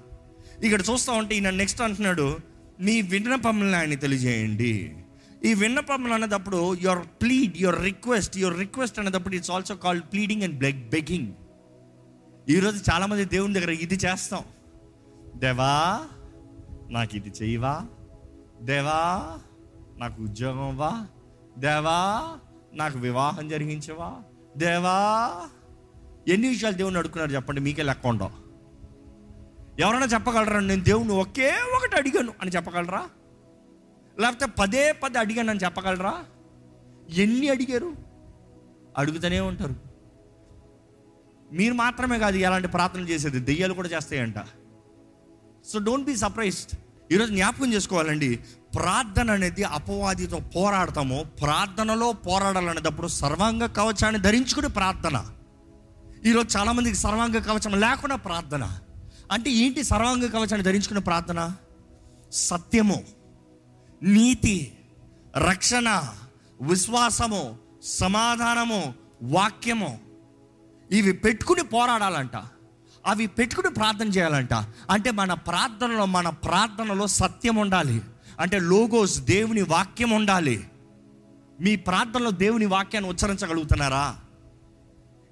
ఇక్కడ 0.63 0.81
చూస్తా 0.81 1.13
ఉంటే 1.13 1.35
ఈయన 1.35 1.51
నెక్స్ట్ 1.51 1.83
అంటున్నాడు 1.83 2.39
మీ 2.81 3.03
విన్నపములను 3.03 3.77
ఆయన 3.77 3.95
తెలియజేయండి. 3.95 4.97
ఈ 5.45 5.55
విన్నపములు 5.55 6.13
అనేటప్పుడు 6.13 6.75
your 6.75 7.07
plead 7.23 7.57
your 7.57 7.83
request 7.83 8.39
your 8.39 8.59
request 8.59 8.99
అనేటప్పుడు 8.99 9.35
it's 9.35 9.51
also 9.51 9.75
called 9.75 10.05
pleading 10.05 10.43
and 10.43 10.59
beg 10.59 10.91
begging 10.91 11.31
ఈరోజు 12.49 12.91
చాలామంది 12.93 13.25
దేవుని 13.25 13.55
దగ్గర 13.55 13.71
ఇది 13.71 13.95
చేస్తాం. 13.95 14.45
దేవా 15.37 15.73
నాకు 16.91 17.17
ఇది 17.17 17.29
చేయవా? 17.29 17.87
దేవా 18.63 18.99
నాకు 19.99 20.23
ఉద్యోగం 20.23 20.77
వా 20.77 21.07
దేవా 21.59 21.99
నాకు 22.75 22.99
వివాహం 22.99 23.49
జరిగించవా? 23.49 24.11
దేవా 24.57 24.97
ఎన్ని 26.29 26.49
విషయాలు 26.49 26.77
దేవుని 26.77 26.99
అడుగుతున్నారు 26.99 27.31
చెప్పండి 27.31 27.61
మీకే 27.61 27.83
లెక్క 27.83 28.07
ఉండవు 28.07 28.31
ఎవరైనా 29.81 30.07
చెప్పగలరా? 30.07 30.61
నేను 30.61 30.83
దేవుని 30.83 31.13
ఒకే 31.13 31.51
ఒకటి 31.77 31.97
అడిగాను 31.97 32.33
అని 32.43 32.51
చెప్పగలరా? 32.51 33.09
లేకపోతే 34.21 34.47
పదే 34.61 34.93
పదే 34.93 35.19
అడిగానని 35.19 35.61
చెప్పగలరా? 35.65 36.25
ఎన్ని 37.11 37.49
అడిగారు? 37.49 37.97
అడుగుతూనే 38.99 39.41
ఉంటారు. 39.41 39.77
మీరు 41.53 41.75
మాత్రమే 41.75 42.19
కాదు 42.19 42.37
ఎలాంటి 42.37 42.69
ప్రార్థనలు 42.69 43.07
చేసేది 43.07 43.41
దెయ్యాలు 43.41 43.75
కూడా 43.75 43.89
చేస్తాయంట. 43.89 44.39
సో 45.69 45.79
డోంట్ 45.79 46.07
బీ 46.07 46.17
సర్ప్రైజ్డ్ 46.17 46.79
ఈరోజు 47.13 47.33
జ్ఞాపకం 47.33 47.73
చేసుకోవాలండి 47.73 48.41
ప్రార్థన 48.75 49.31
అనేది 49.31 49.63
అపవాదితో 49.65 50.39
పోరాడతాము 50.57 51.25
ప్రార్థనలో 51.41 52.13
పోరాడాలనేటప్పుడు 52.13 53.07
సర్వాంగ 53.07 53.67
కవచాన్ని 53.67 54.21
ధరించుకుని 54.21 54.69
ప్రార్థన. 54.69 55.27
ఈరోజు 56.25 56.59
చాలామందికి 56.59 56.97
సర్వాంగ 56.97 57.39
కవచం 57.39 57.81
లేకుండా 57.81 58.17
ప్రార్థన. 58.17 58.79
అంటే 59.33 59.51
ఏంటి 59.51 59.83
సర్వాంగ 59.83 60.27
కవచాన్ని 60.27 60.63
ధరించుకునే 60.63 61.01
ప్రార్థన? 61.01 61.57
సత్యము. 62.33 63.18
నీతి 64.03 64.79
రక్షణ 65.37 66.05
విశ్వాసము 66.63 67.57
సమాధానము 67.83 68.95
వాక్యము 69.23 69.99
ఇవి 70.91 71.13
పెట్టుకుని 71.13 71.63
పోరాడాలంట. 71.63 72.37
అవి 73.07 73.27
పెట్టుకుని 73.27 73.75
ప్రార్థన 73.75 74.09
చేయాలంట. 74.09 74.55
అంటే 74.91 75.11
మన 75.11 75.35
ప్రార్థనలో 75.35 76.07
మన 76.07 76.29
ప్రార్థనలో 76.29 77.07
సత్యం 77.07 77.57
ఉండాలి. 77.57 78.03
అంటే 78.41 78.59
లోగోస్ 78.59 79.21
దేవుని 79.21 79.63
వాక్యం 79.63 80.11
ఉండాలి. 80.11 80.69
మీ 81.61 81.77
ప్రార్థనలో 81.77 82.31
దేవుని 82.31 82.67
వాక్యాన్ని 82.67 83.11
ఉచ్చరించగలుగుతున్నారా? 83.11 84.17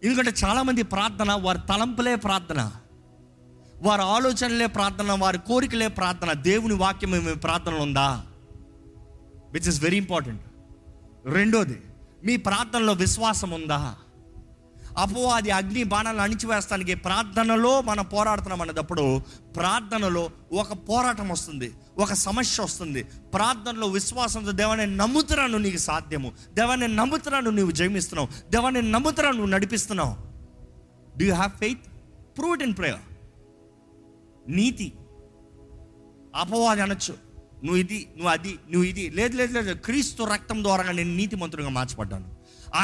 ఎందుకంటే 0.05 0.33
చాలామంది 0.45 0.83
ప్రార్థన 0.83 1.33
వారి 1.33 1.59
తలంపులే 1.69 2.15
ప్రార్థన. 2.15 2.73
వారి 3.83 4.03
ఆలోచనలే 4.03 4.67
ప్రార్థన 4.67 5.13
వారి 5.13 5.39
కోరికలే 5.39 5.89
ప్రార్థన. 5.89 6.33
దేవుని 6.33 6.75
వాక్యం 6.75 7.11
మీ 7.11 7.35
ప్రార్థనలు 7.35 7.81
ఉందా? 7.81 8.27
Which 9.57 9.69
is 9.69 9.83
very 9.83 9.97
important. 9.97 10.43
రెండోది 11.27 11.81
మీ 12.25 12.37
ప్రార్థనలో 12.37 12.93
విశ్వాసం 12.93 13.51
ఉందా? 13.51 13.97
అపవాది 14.99 15.51
అగ్ని 15.51 15.85
బాణాలను 15.85 16.23
అణిచివేస్తానికి 16.23 16.95
ప్రార్థనలో 16.95 17.81
మనం 17.81 18.05
పోరాడుతున్నాం 18.05 18.63
అనేటప్పుడు 18.63 19.19
ప్రార్థనలో 19.57 20.31
ఒక 20.53 20.73
పోరాటం 20.73 21.29
వస్తుంది 21.29 21.75
ఒక 21.99 22.13
సమస్య 22.13 22.63
వస్తుంది. 22.63 23.03
ప్రార్థనలో 23.03 23.87
విశ్వాసంతో 23.87 24.53
దేవాన్ని 24.53 24.97
నమ్ముతున్నాను 24.97 25.59
నీకు 25.59 25.77
సాధ్యము. 25.77 26.33
దేవాన్ని 26.53 26.89
నమ్ముతున్నాను 26.89 27.51
నీవు 27.51 27.71
జయమిస్తున్నావు. 27.71 28.51
దేవాన్ని 28.51 28.83
నమ్ముతున్నాను 28.83 29.37
నువ్వు 29.37 29.53
నడిపిస్తున్నావు. 29.53 30.17
Do 31.19 31.35
have 31.35 31.51
faith 31.51 31.81
prove 32.39 32.53
it 32.53 32.63
in 32.63 32.77
prayer 32.77 33.01
నీతి. 34.49 34.93
అపవాది 36.35 36.83
అనొచ్చు. 36.83 37.26
నువ్వు 37.65 37.77
ఇది 37.77 37.99
నువ్వు 38.17 38.31
అది 38.31 38.53
నువ్వు 38.71 38.85
ఇది. 38.85 39.11
లేదు 39.11 39.37
లేదు 39.37 39.53
లేదు. 39.53 39.73
క్రీస్తు 39.73 40.23
రక్తం 40.23 40.63
ద్వారా 40.65 40.93
నేను 40.93 41.15
నీతి 41.17 41.37
మంత్రులుగా 41.37 41.71
మార్చబడ్డాను 41.71 42.37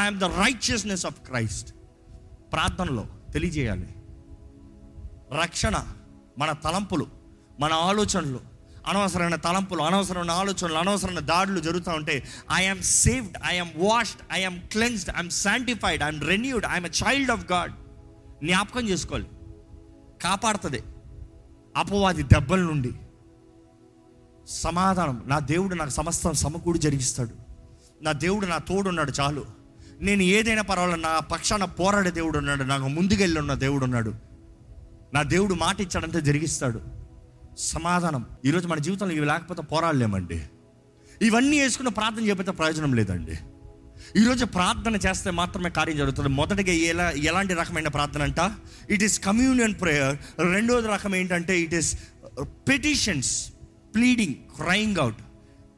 I'm 0.03 0.19
the 0.19 0.25
righteousness 0.25 1.07
of 1.07 1.21
Christ 1.21 1.71
ప్రార్థనలో 2.53 3.07
తెలియజేయాలి. 3.33 3.89
రక్షణ 5.43 5.77
మన 6.39 6.53
తలంపులు 6.53 7.07
మన 7.61 7.73
ఆలోచనలు 7.73 8.41
అనవసరమైన 8.87 9.35
తలంపులు 9.35 9.83
అనవసరమైన 9.83 10.31
ఆలోచనలు 10.31 10.75
అనవసరమైన 10.75 11.19
దాడులు 11.19 11.61
జరుగుతూ 11.61 11.91
ఉంటే 11.91 12.25
I'm 12.53 12.83
saved 12.83 13.37
I'm 13.47 13.71
washed 13.77 14.23
I'm 14.33 14.61
cleansed 14.61 15.11
I'm 15.17 15.31
sanctified 15.31 16.03
I'm 16.03 16.21
renewed 16.21 16.67
I'm 16.67 16.87
a 16.87 16.91
child 17.03 17.31
of 17.31 17.53
God 17.53 17.73
జ్ఞాపకం 18.45 18.89
చేసుకోవాలి. 18.89 19.27
కాపాడుతుంది. 20.23 20.83
అపవాది 21.77 22.23
దెబ్బల 22.23 22.61
నుండి 22.61 22.93
సమాధానం. 24.49 25.23
నా 25.27 25.39
దేవుడు 25.39 25.75
నాకు 25.75 25.91
సమస్తం 25.91 26.33
సమకూడి 26.33 26.79
జరిగిస్తాడు. 26.79 27.31
నా 28.03 28.13
దేవుడు 28.13 28.47
నా 28.47 28.59
తోడున్నాడు 28.59 29.13
చాలు. 29.21 29.45
నేను 30.01 30.23
ఏదైనా 30.23 30.63
పర్వాలేదు 30.63 31.01
నా 31.01 31.19
పక్షాన 31.19 31.65
పోరాడే 31.65 32.11
దేవుడు 32.11 32.39
ఉన్నాడు. 32.39 32.63
నాకు 32.63 32.89
ముందుకెళ్ళి 32.89 33.41
ఉన్న 33.41 33.55
దేవుడు 33.55 33.85
ఉన్నాడు. 33.85 34.15
నా 35.15 35.23
దేవుడు 35.23 35.55
మాట 35.55 35.81
ఇచ్చాడంటే 35.81 36.21
జరిగిస్తాడు. 36.21 36.81
సమాధానం. 37.59 38.25
ఈరోజు 38.45 38.69
మన 38.69 38.79
జీవితంలో 38.79 39.15
ఇవి 39.15 39.27
లేకపోతే 39.27 39.63
పోరాడలేమండి. 39.63 40.43
ఇవన్నీ 41.23 41.61
వేసుకున్న 41.61 41.89
ప్రార్థన 41.89 42.27
చేయకపోతే 42.27 42.51
ప్రయోజనం 42.51 42.95
లేదండి. 42.95 43.39
ఈరోజు 44.17 44.45
ప్రార్థన 44.45 44.97
చేస్తే 44.97 45.31
మాత్రమే 45.31 45.71
కార్యం 45.71 45.97
జరుగుతుంది. 45.97 46.29
మొదటిగా 46.29 46.73
ఎలా 46.73 47.11
ఎలాంటి 47.11 47.55
రకమైన 47.55 47.89
ప్రార్థన 47.89 48.23
అంట? 48.23 48.53
ఇట్ 48.91 49.03
ఈస్ 49.03 49.21
కమ్యూనియన్ 49.21 49.75
ప్రేయర్ 49.81 50.17
రెండోది 50.53 50.89
రకం 50.89 51.15
ఏంటంటే 51.15 51.61
it 51.61 51.75
is 51.75 51.99
petitions 52.43 53.52
pleading 53.95 54.35
crying 54.35 54.97
out 54.97 55.17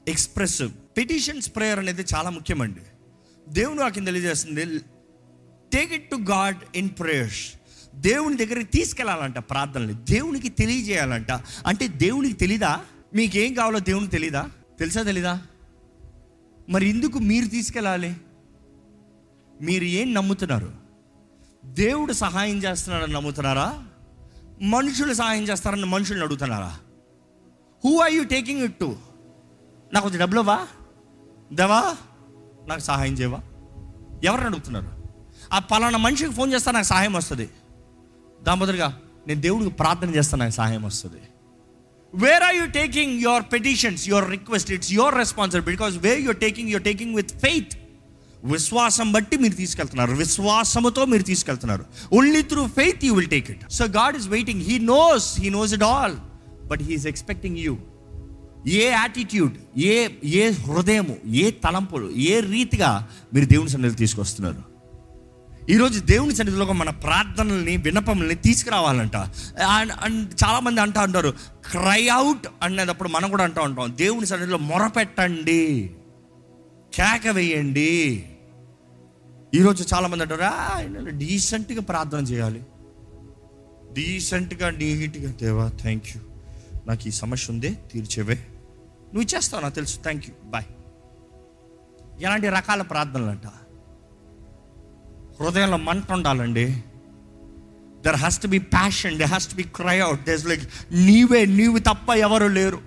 expressive 0.08 0.72
petitions 0.96 1.56
prayer 1.56 1.78
అనేది 1.78 2.04
చాలా 2.14 2.30
ముఖ్యమండి. 2.30 2.80
దేవుడు 3.48 3.78
నాకు 3.78 3.94
తెలియజేస్తుంది 3.94 4.78
take 5.72 5.92
it 5.92 6.10
to 6.10 6.16
God 6.16 6.56
in 6.76 6.88
prayers 6.88 7.52
దేవుని 7.94 8.36
దగ్గరికి 8.36 8.64
తీసుకెళ్ళాలంట 8.64 9.38
ప్రార్థనలు 9.38 9.92
దేవునికి 9.92 10.48
తెలియజేయాలంట. 10.48 11.30
అంటే 11.66 11.88
దేవునికి 11.88 12.34
తెలీదా? 12.34 12.80
మీకేం 13.14 13.54
కావాలో 13.54 13.78
దేవునికి 13.78 14.12
తెలీదా? 14.12 14.50
తెలుసా 14.78 15.02
తెలీదా? 15.02 15.42
మరి 16.68 16.88
ఎందుకు 16.88 17.18
మీరు 17.18 17.46
తీసుకెళ్ళాలి? 17.46 18.16
మీరు 19.62 19.84
ఏం 19.84 20.14
నమ్ముతున్నారు? 20.14 20.72
దేవుడు 21.64 22.12
సహాయం 22.12 22.58
చేస్తున్నాడని 22.58 23.12
నమ్ముతున్నారా? 23.12 23.84
మనుషులు 24.62 25.14
సహాయం 25.14 25.42
చేస్తారని 25.42 25.86
మనుషుల్ని 25.86 26.24
అడుగుతున్నారా? 26.24 26.78
Who 27.84 27.98
are 27.98 28.12
you 28.12 28.24
taking 28.24 28.60
it 28.60 28.74
to 28.74 28.96
నాకు 29.92 30.04
కొంచెం 30.04 30.20
డబ్బులు 30.20 30.40
ఇవ్వా 30.40 30.66
దేవా 31.52 31.96
నాకు 32.66 32.80
సహాయం 32.80 33.12
చేయవా? 33.12 33.40
ఎవరిని 34.24 34.46
అడుగుతున్నారు? 34.46 34.90
ఆ 35.52 35.58
పలానా 35.58 35.98
మనిషికి 35.98 36.32
ఫోన్ 36.32 36.52
చేస్తా 36.52 36.72
నాకు 36.72 36.86
సహాయం 36.86 37.12
వస్తుంది. 37.12 37.50
దాని 38.42 38.60
బదులుగా 38.60 39.00
నేను 39.26 39.40
దేవుడికి 39.40 39.70
ప్రార్థన 39.70 40.14
చేస్తాను 40.14 40.42
నాకు 40.42 40.54
సహాయం 40.54 40.82
వస్తుంది. 40.82 41.20
Where 42.14 42.42
are 42.42 42.56
you 42.56 42.66
taking 42.66 43.20
your 43.20 43.42
petitions 43.52 44.08
your 44.08 44.30
request 44.30 44.72
it's 44.72 44.92
your 44.92 45.14
responsibility 45.14 45.76
because 45.76 45.96
where 45.96 46.20
you're 46.20 46.36
taking 46.36 46.68
you're 46.68 46.82
taking 46.82 47.14
with 47.14 47.32
faith 47.38 47.74
విశ్వాసం 48.44 49.12
బట్టి 49.12 49.36
మీరు 49.36 49.54
తీసుకెళ్తున్నారు. 49.54 50.12
విశ్వాసముతో 50.12 51.04
మీరు 51.04 51.22
తీసుకెళ్తున్నారు. 51.22 51.84
Only 52.12 52.42
through 52.42 52.66
faith 52.66 53.04
you 53.04 53.14
will 53.14 53.30
take 53.30 53.50
it 53.50 53.70
so 53.70 53.84
God 53.84 54.16
is 54.16 54.28
waiting 54.28 54.62
he 54.62 54.78
knows 54.78 55.40
he 55.40 55.48
knows 55.48 55.74
it 55.74 55.82
all 55.82 56.16
but 56.66 56.82
he is 56.82 57.06
expecting 57.06 57.56
you 57.56 57.78
A 58.66 58.88
attitude 58.88 59.78
ఏ 59.78 60.08
ఏ 60.24 60.50
హృదయము 60.50 61.16
ఏ 61.26 61.50
తలంపులు 61.50 62.10
ఏ 62.10 62.40
రీతిగా 62.40 63.08
మీరు 63.34 63.46
దేవుని 63.46 63.68
సన్నిధి 63.68 63.96
తీసుకొస్తున్నారు? 63.96 64.74
ఈరోజు 65.70 66.00
దేవుని 66.00 66.34
సన్నిధిలో 66.34 66.72
మన 66.72 66.90
ప్రార్థనల్ని 66.90 67.76
వినపముల్ని 67.76 68.34
తీసుకురావాలంట. 68.34 69.16
అండ్ 69.16 69.92
అండ్ 69.92 70.34
చాలామంది 70.44 70.80
అంటా 70.80 71.02
అంటారు 71.02 71.34
క్రై 71.70 72.08
అవుట్ 72.08 72.46
అనేటప్పుడు 72.62 73.08
మనం 73.08 73.30
కూడా 73.30 73.44
అంటూ 73.44 73.62
ఉంటాం. 73.62 73.94
దేవుని 73.96 74.26
సన్నిధిలో 74.26 74.58
మొరపెట్టండి. 74.58 75.90
కేక 76.94 77.28
వేయండి. 77.28 78.24
ఈరోజు 79.54 79.94
చాలామంది 79.94 80.22
అంటారు 80.22 80.42
ఆయన 80.42 81.08
డీసెంట్గా 81.08 81.80
ప్రార్థన 81.80 82.18
చేయాలి. 82.18 82.62
డీసెంట్గా 83.92 84.70
నీట్గా 84.70 85.30
దేవా 85.30 85.68
థ్యాంక్ 85.68 86.04
యూ 86.14 86.33
నాకు 86.88 87.08
ఈ 87.08 87.10
సమస్య 87.10 87.52
ఉంది 87.52 87.78
తీర్చేవే. 87.92 88.34
నువ్వు 89.14 89.36
చేస్తావు 89.36 89.62
నాకు 89.62 89.74
తెలుసు. 89.74 90.00
థ్యాంక్ 90.02 90.24
యూ 90.28 90.34
బాయ్ 90.44 90.64
ఎలాంటి 92.20 92.48
రకాల 92.48 92.82
ప్రార్థనలు 92.82 93.30
అంట 93.30 93.46
హృదయంలో 95.40 95.76
మంట 95.76 96.12
ఉండాలండి. 96.12 96.82
There 98.00 98.16
has 98.16 98.42
to 98.42 98.46
be 98.46 98.58
passion 98.58 99.18
they 99.18 99.24
has 99.24 99.50
to 99.50 99.54
be 99.54 99.62
cry 99.62 100.00
out 100.00 100.24
these 100.24 100.46
like 100.46 100.62
నీవే 100.92 101.46
నీవు 101.46 101.78
తప్ప 101.78 102.10
ఎవరు 102.10 102.46
లేరు. 102.46 102.80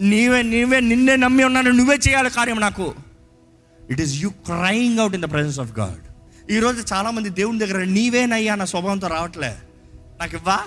నీవే 0.00 0.42
నీవే 0.42 0.80
నిన్నే 0.80 1.16
నమ్మి 1.16 1.44
ఉన్నాను 1.44 1.70
నువ్వే 1.70 1.96
చేయాలి 2.08 2.30
కార్యం 2.30 2.60
నాకు. 2.60 2.94
It 3.90 4.00
is 4.00 4.22
you 4.22 4.30
crying 4.30 4.98
out 4.98 5.14
in 5.14 5.22
the 5.22 5.30
presence 5.30 5.60
of 5.60 5.78
God 5.78 6.04
ఈరోజు 6.52 6.94
చాలామంది 6.94 7.28
దేవుని 7.28 7.58
దగ్గర 7.58 7.84
నీవేనయ్యా 7.84 8.54
నా 8.54 8.64
స్వభావంతో 8.64 9.06
రావట్లే. 9.06 9.56
నాకు 10.20 10.34
ఇవ్వా? 10.34 10.58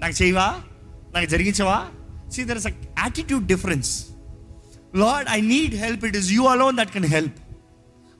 నాకు 0.00 0.22
చేయవా? 0.22 0.60
నాకు 1.14 1.26
జరిగించవా? 1.26 1.86
See 2.30 2.44
there 2.44 2.56
is 2.56 2.66
a 2.66 2.72
attitude 2.98 3.46
difference 3.46 3.90
Lord 4.94 5.28
I 5.30 5.40
need 5.40 5.74
help 5.74 6.04
it 6.04 6.16
is 6.16 6.30
you 6.32 6.44
alone 6.44 6.76
that 6.76 6.90
can 6.90 7.04
help 7.04 7.38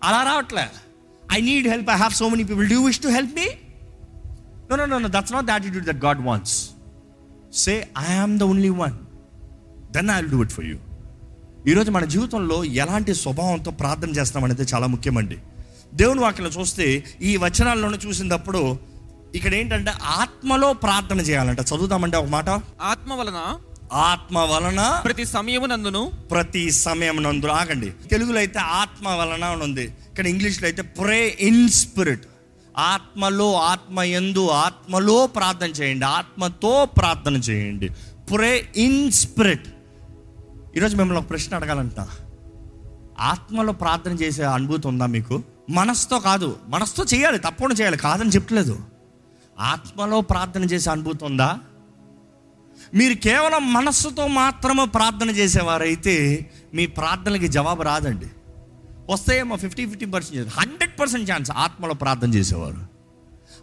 అలా 0.03 0.23
రావట్లే. 0.23 0.67
I 1.33 1.41
need 1.41 1.69
help 1.69 1.91
I 1.91 1.97
have 1.97 2.13
so 2.13 2.29
many 2.29 2.45
people 2.45 2.69
do 2.69 2.85
wish 2.85 3.01
to 3.01 3.09
help 3.09 3.35
me 3.35 3.47
no 4.71 4.77
no 4.77 4.87
no 4.87 4.99
no 4.99 5.09
that's 5.09 5.33
not 5.33 5.47
the 5.47 5.51
attitude 5.51 5.87
that 5.87 6.05
God 6.05 6.21
wants 6.25 6.71
say 7.53 7.89
I 7.99 8.15
am 8.15 8.39
the 8.39 8.43
only 8.43 8.69
one 8.69 8.97
then 9.93 10.11
I 10.11 10.17
will 10.17 10.31
do 10.31 10.43
it 10.43 10.51
for 10.51 10.65
you 10.65 10.77
ఈరోజు 11.67 11.91
మన 11.91 12.05
జీవితంలో 12.05 12.65
ఎలాంటి 12.65 13.15
స్వభావంతో 13.15 13.71
ప్రార్థన 13.71 14.11
చేస్తామనేది 14.11 14.63
చాలా 14.63 14.87
ముఖ్యమండి. 14.87 15.39
దేవుని 15.95 16.21
వాక్యలో 16.21 16.49
చూస్తే 16.49 17.05
ఈ 17.23 17.37
వచనాల్లోనే 17.37 17.99
చూసినప్పుడు 18.07 18.79
ఇక్కడ 19.35 19.55
ఏంటంటే 19.55 19.91
ఆత్మలో 20.03 20.73
ప్రార్థన 20.73 21.21
చేయాలంట. 21.21 21.61
చదువుదామంటే 21.61 22.17
ఒక 22.17 22.27
మాట. 22.27 22.49
ఆత్మ 22.83 23.13
వలన 23.13 23.57
ఆత్మ 23.93 24.39
వలన 24.39 25.03
ప్రతి 25.05 25.25
సమయమునందును 25.25 26.13
ప్రతి 26.31 26.71
సమయం 26.71 27.23
నందు 27.23 27.47
ఆగండి. 27.47 27.91
తెలుగులో 27.91 28.39
అయితే 28.39 28.59
ఆత్మ 28.59 29.09
వలన 29.09 29.45
అని 29.45 29.63
ఉంది. 29.63 29.85
ఇక్కడ 29.85 30.27
ఇంగ్లీష్లో 30.27 30.67
అయితే 30.67 30.83
ప్రే 30.83 31.37
ఇన్ 31.41 31.69
స్పిరిట్ 31.69 32.25
ఆత్మలో 32.79 33.55
ఆత్మ 33.55 34.01
ఎందు 34.01 34.49
ఆత్మలో 34.49 35.27
ప్రార్థన 35.27 35.67
చేయండి. 35.67 36.05
ఆత్మతో 36.05 36.85
ప్రార్థన 36.85 37.37
చేయండి. 37.37 37.89
ప్రే 38.31 38.69
ఇన్ 38.77 39.13
స్పిరిట్ 39.13 39.69
ఈరోజు 40.77 40.97
మిమ్మల్ని 40.97 41.25
ఒక 41.25 41.31
ప్రశ్న 41.31 41.55
అడగాలంట. 41.55 42.07
ఆత్మలో 43.21 43.73
ప్రార్థన 43.73 44.13
చేసే 44.13 44.45
అనుభూతి 44.45 44.89
ఉందా 44.89 45.07
మీకు? 45.07 45.43
మనసుతో 45.71 46.19
కాదు. 46.19 46.59
మనసుతో 46.69 47.05
చేయాలి. 47.05 47.39
తప్పకుండా 47.39 47.75
చేయాలి. 47.75 47.97
కాదని 47.97 48.31
చెప్పట్లేదు. 48.31 48.79
ఆత్మలో 49.61 50.21
ప్రార్థన 50.21 50.65
చేసే 50.65 50.91
అనుభూతి 50.91 51.25
ఉందా? 51.25 51.59
మీరు 52.95 53.15
కేవలం 53.15 53.73
మనస్సుతో 53.73 54.27
మాత్రమే 54.27 54.85
ప్రార్థన 54.85 55.31
చేసేవారైతే 55.31 56.47
మీ 56.75 56.87
ప్రార్థనలకి 56.87 57.49
జవాబు 57.49 57.83
రాదండి. 57.83 58.27
వస్తాయేమో 59.11 59.57
fifty 59.57 59.87
fifty 59.87 60.07
percent 60.07 60.49
hundred 60.59 61.01
percent 61.01 61.31
chance 61.31 61.51
ఆత్మలో 61.51 61.95
ప్రార్థన 61.95 62.35
చేసేవారు. 62.35 62.77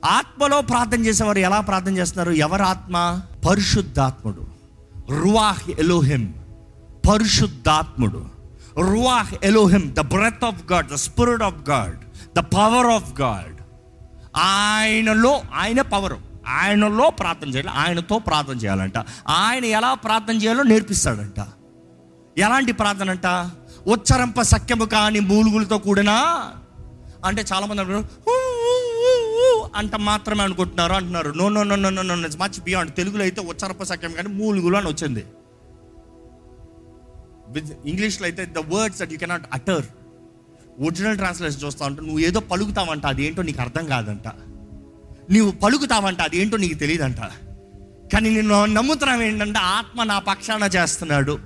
ఆత్మలో 0.05 0.61
ప్రార్థన 0.61 1.05
చేసేవారు 1.05 1.37
ఎలా 1.37 1.61
ప్రార్థన 1.61 1.97
చేస్తున్నారు? 1.97 2.31
ఎవరు 2.31 2.63
ఆత్మ? 2.63 3.21
పరిశుద్ధాత్ముడు. 3.49 4.47
Ruach 5.09 5.69
Elohim. 5.79 6.35
పరిశుద్ధాత్ముడు. 7.09 8.25
Ruach 8.77 9.33
Elohim. 9.43 9.95
The 9.95 9.99
breath 9.99 10.43
of 10.43 10.71
God 10.71 10.91
the 10.91 10.95
spirit 10.95 11.43
of 11.43 11.69
God 11.69 11.99
the 12.37 12.39
power 12.39 12.87
of 12.87 13.21
God. 13.21 13.56
ఆయనలో 14.37 15.41
ఆయన 15.53 15.81
పవర్ 15.81 16.15
ఆయనలో 16.47 17.09
ప్రార్థన 17.09 17.47
చేయాలి 17.47 17.69
ఆయనతో 17.69 18.19
ప్రార్థన 18.19 18.53
చేయాలంట. 18.53 18.97
ఆయన 19.27 19.65
ఎలా 19.65 19.93
ప్రార్థన 19.93 20.35
చేయాలో 20.35 20.63
నేర్పిస్తాడంట. 20.63 21.39
ఎలాంటి 22.37 22.71
ప్రార్థన 22.71 23.09
అంట 23.09 23.27
ఉచ్చరంప 23.87 24.41
సఖ్యము 24.41 24.85
కాని 24.85 25.19
మూలుగులతో 25.19 25.77
కూడిన 25.77 26.09
అంటే 27.25 27.41
చాలామంది 27.53 27.81
అంటారు 27.81 28.03
"ఊ, 28.29 28.35
అంట 29.75 29.95
మాత్రమే 29.95 30.43
అనుకుంటున్నారు 30.43 30.93
అంటున్నారు. 30.93 31.29
No 31.31 31.49
no 31.49 31.63
no 31.63 31.75
no 31.75 31.89
no 31.89 32.15
no 32.15 32.15
much 32.37 32.59
beyond 32.61 32.95
తెలుగులో 32.95 33.23
అయితే 33.23 33.41
ఉచ్చరంప 33.41 33.83
సఖ్యం 33.83 34.11
కానీ 34.11 34.29
మూలుగులు 34.29 34.77
అని 34.77 34.87
వచ్చింది. 34.87 35.23
విత్ 37.47 37.71
ఇంగ్లీష్లో 37.85 38.25
అయితే 38.25 38.45
the 38.45 38.57
words 38.57 38.99
that 38.99 39.13
you 39.13 39.17
cannot 39.17 39.43
utter 39.53 39.85
original 40.79 41.17
translation 41.17 41.63
చూస్తా 41.65 41.85
ఉంటే 41.85 42.01
నువ్వు 42.01 42.19
ఏదో 42.19 42.39
పలుకుతావంట 42.39 43.05
అది 43.05 43.25
ఏంటో 43.25 43.41
నీకు 43.41 43.61
అర్థం 43.61 43.85
కాదంట. 43.85 44.27
నీవు 45.29 45.51
పలుకుతావంట 45.51 46.21
అది 46.21 46.37
ఏంటో 46.37 46.57
నీకు 46.57 46.73
తెలియదంట 46.73 47.17
కానీ 48.13 48.29
నేను 48.29 48.65
నమ్ముతున్నాం 48.65 49.21
ఏంటంటే 49.21 49.59
ఆత్మ 49.59 50.03
నా 50.03 50.19
పక్షాన 50.19 50.63
చేస్తున్నాడు. 50.63 51.39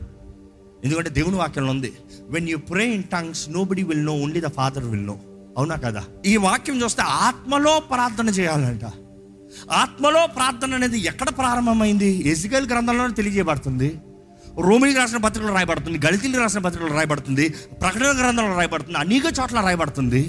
ఎందుకంటే 0.83 1.09
దేవుని 1.09 1.35
వాక్యంలో 1.35 1.71
ఉంది 1.71 1.93
when 2.29 2.49
you 2.49 2.57
pray 2.57 2.85
in 2.93 3.03
tongues 3.03 3.49
nobody 3.63 3.83
will 3.83 4.05
know 4.05 4.13
only 4.13 4.41
the 4.41 4.45
father 4.45 4.83
will 4.83 5.07
know 5.07 5.19
అవునా 5.57 5.75
కదా? 5.75 6.03
ఈ 6.25 6.37
వాక్యం 6.37 6.83
చూస్తే 6.83 7.01
ఆత్మలో 7.01 7.79
ప్రార్థన 7.79 8.29
చేయాలంట. 8.29 8.85
ఆత్మలో 9.71 10.27
ప్రార్థన 10.27 10.75
అనేది 10.75 10.97
ఎక్కడ 10.99 11.29
ప్రారంభమైంది? 11.29 12.29
ఎజికల్ 12.29 12.67
గ్రంథంలోనే 12.67 13.13
తెలియజేయబడుతుంది. 13.13 13.99
రోమిలికి 14.67 14.99
రాసిన 14.99 15.19
పత్రికలు 15.25 15.53
రాయబడుతుంది 15.57 15.97
గళితీలకు 16.05 16.41
రాసిన 16.41 16.61
పత్రికలు 16.65 16.93
రాయబడుతుంది 16.99 17.45
ప్రకటన 17.81 18.11
గ్రంథంలో 18.21 18.55
రాయబడుతుంది 18.59 18.97
అనేక 18.97 19.25
చోట్ల 19.39 19.59
రాయబడుతుంది. 19.67 20.21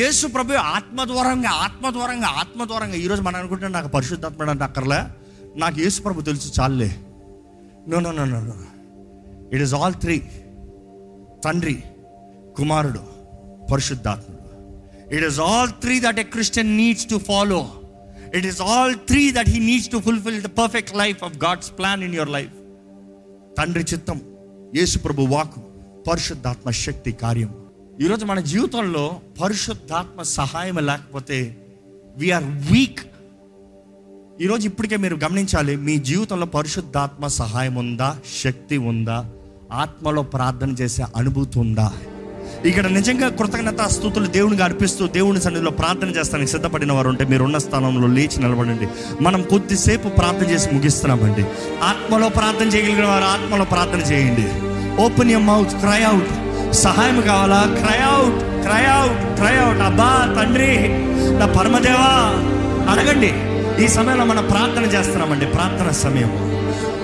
యేసు 0.00 0.26
ప్రభు 0.26 0.52
ఆత్మద్వారంగా 0.76 1.50
ఆత్మద్వారంగా 1.64 2.28
ఆత్మ 2.42 2.64
ద్వారంగా 2.64 2.96
ఈరోజు 3.04 3.22
మనం 3.22 3.38
అనుకుంటే 3.40 3.68
నాకు 3.68 3.88
పరిశుద్ధాత్మ 3.96 4.48
అంటే 4.50 4.64
అక్కర్లే? 4.68 5.00
నాకు 5.56 5.76
యేసు 5.84 5.98
ప్రభు 6.02 6.24
తెలుసు 6.28 6.48
చాలులే 6.60 6.90
no 7.88 8.00
no 8.00 8.10
no 8.18 8.24
no 8.32 8.40
no 8.40 8.54
it 9.54 9.62
is 9.66 9.74
all 9.80 9.96
three 10.04 10.16
తండ్రి 11.46 11.76
కుమారుడు 12.58 13.02
పరిశుద్ధాత్ముడు. 13.72 14.38
It 15.16 15.24
is 15.28 15.40
all 15.40 15.72
three 15.84 16.00
that 16.00 16.20
a 16.24 16.26
Christian 16.34 16.76
needs 16.80 17.06
to 17.12 17.18
follow 17.30 17.60
it 18.38 18.46
is 18.46 18.60
all 18.62 18.94
three 19.10 19.22
that 19.38 19.48
he 19.48 19.60
needs 19.70 19.90
to 19.94 20.00
fulfil 20.08 20.42
the 20.42 20.50
perfect 20.60 20.94
life 21.02 21.24
of 21.24 21.36
God's 21.46 21.70
plan 21.80 22.02
in 22.08 22.14
your 22.14 22.30
life 22.30 22.52
తండ్రి 23.58 23.84
చిత్తం 23.84 24.20
యేసు 24.74 24.98
ప్రభు 24.98 25.22
వాకు 25.22 25.60
పరిశుద్ధాత్మ 26.08 26.70
శక్తి 26.70 27.12
కార్యం. 27.12 27.50
ఈరోజు 28.00 28.24
మన 28.24 28.40
జీవితంలో 28.40 29.20
పరిశుద్ధాత్మ 29.40 30.22
సహాయం 30.22 30.78
లేకపోతే 30.78 31.38
వీఆర్ 32.16 32.44
వీక్ 32.44 33.02
ఈరోజు 34.40 34.66
ఇప్పటికే 34.66 34.96
మీరు 34.96 35.14
గమనించాలి 35.14 35.76
మీ 35.76 35.98
జీవితంలో 35.98 36.46
పరిశుద్ధాత్మ 36.46 37.26
సహాయం 37.26 37.74
ఉందా 37.74 38.16
శక్తి 38.42 38.78
ఉందా 38.78 39.18
ఆత్మలో 39.72 40.22
ప్రార్థన 40.22 40.70
చేసే 40.80 41.02
అనుభూతి 41.16 41.58
ఉందా? 41.58 41.86
ఇక్కడ 42.66 42.86
నిజంగా 42.86 43.28
కృతజ్ఞత 43.28 43.82
స్థుతులు 43.82 44.26
దేవునికి 44.26 44.62
అర్పిస్తూ 44.62 45.06
దేవుని 45.06 45.40
సన్నిధిలో 45.40 45.70
ప్రార్థన 45.70 46.08
చేస్తానికి 46.08 46.50
సిద్ధపడిన 46.50 46.92
వారు 46.92 47.08
ఉంటే 47.08 47.24
మీరు 47.24 47.44
ఉన్న 47.44 47.58
స్థానంలో 47.58 48.06
లేచి 48.06 48.38
నిలబడండి. 48.38 48.88
మనం 49.20 49.42
కొద్దిసేపు 49.42 50.08
ప్రార్థన 50.08 50.50
చేసి 50.50 50.70
ముగిస్తున్నామండి. 50.70 51.44
ఆత్మలో 51.82 52.28
ప్రార్థన 52.28 52.66
చేయగలిగిన 52.66 53.04
వారు 53.04 53.24
ఆత్మలో 53.24 53.64
ప్రార్థన 53.64 54.12
చేయండి. 54.12 54.46
Open 55.02 55.30
your 55.30 55.46
mouth 55.46 55.68
cry 55.68 56.02
out 56.02 56.72
సహాయం 56.74 57.20
కావాలా? 57.20 57.62
Cry 57.62 57.98
out 57.98 58.38
cry 58.66 58.84
out 58.86 59.40
cry 59.40 59.56
out 59.56 59.80
అబ్బా 59.80 60.34
తండ్రి 60.40 60.88
నా 61.38 61.46
పరమదేవా 61.46 62.10
అడగండి. 62.92 63.32
ఈ 63.84 63.88
సమయంలో 63.88 64.24
మనం 64.24 64.46
ప్రార్థన 64.46 64.82
చేస్తున్నామండి. 64.82 65.46
ప్రార్థన 65.46 65.90
సమయము 65.90 66.38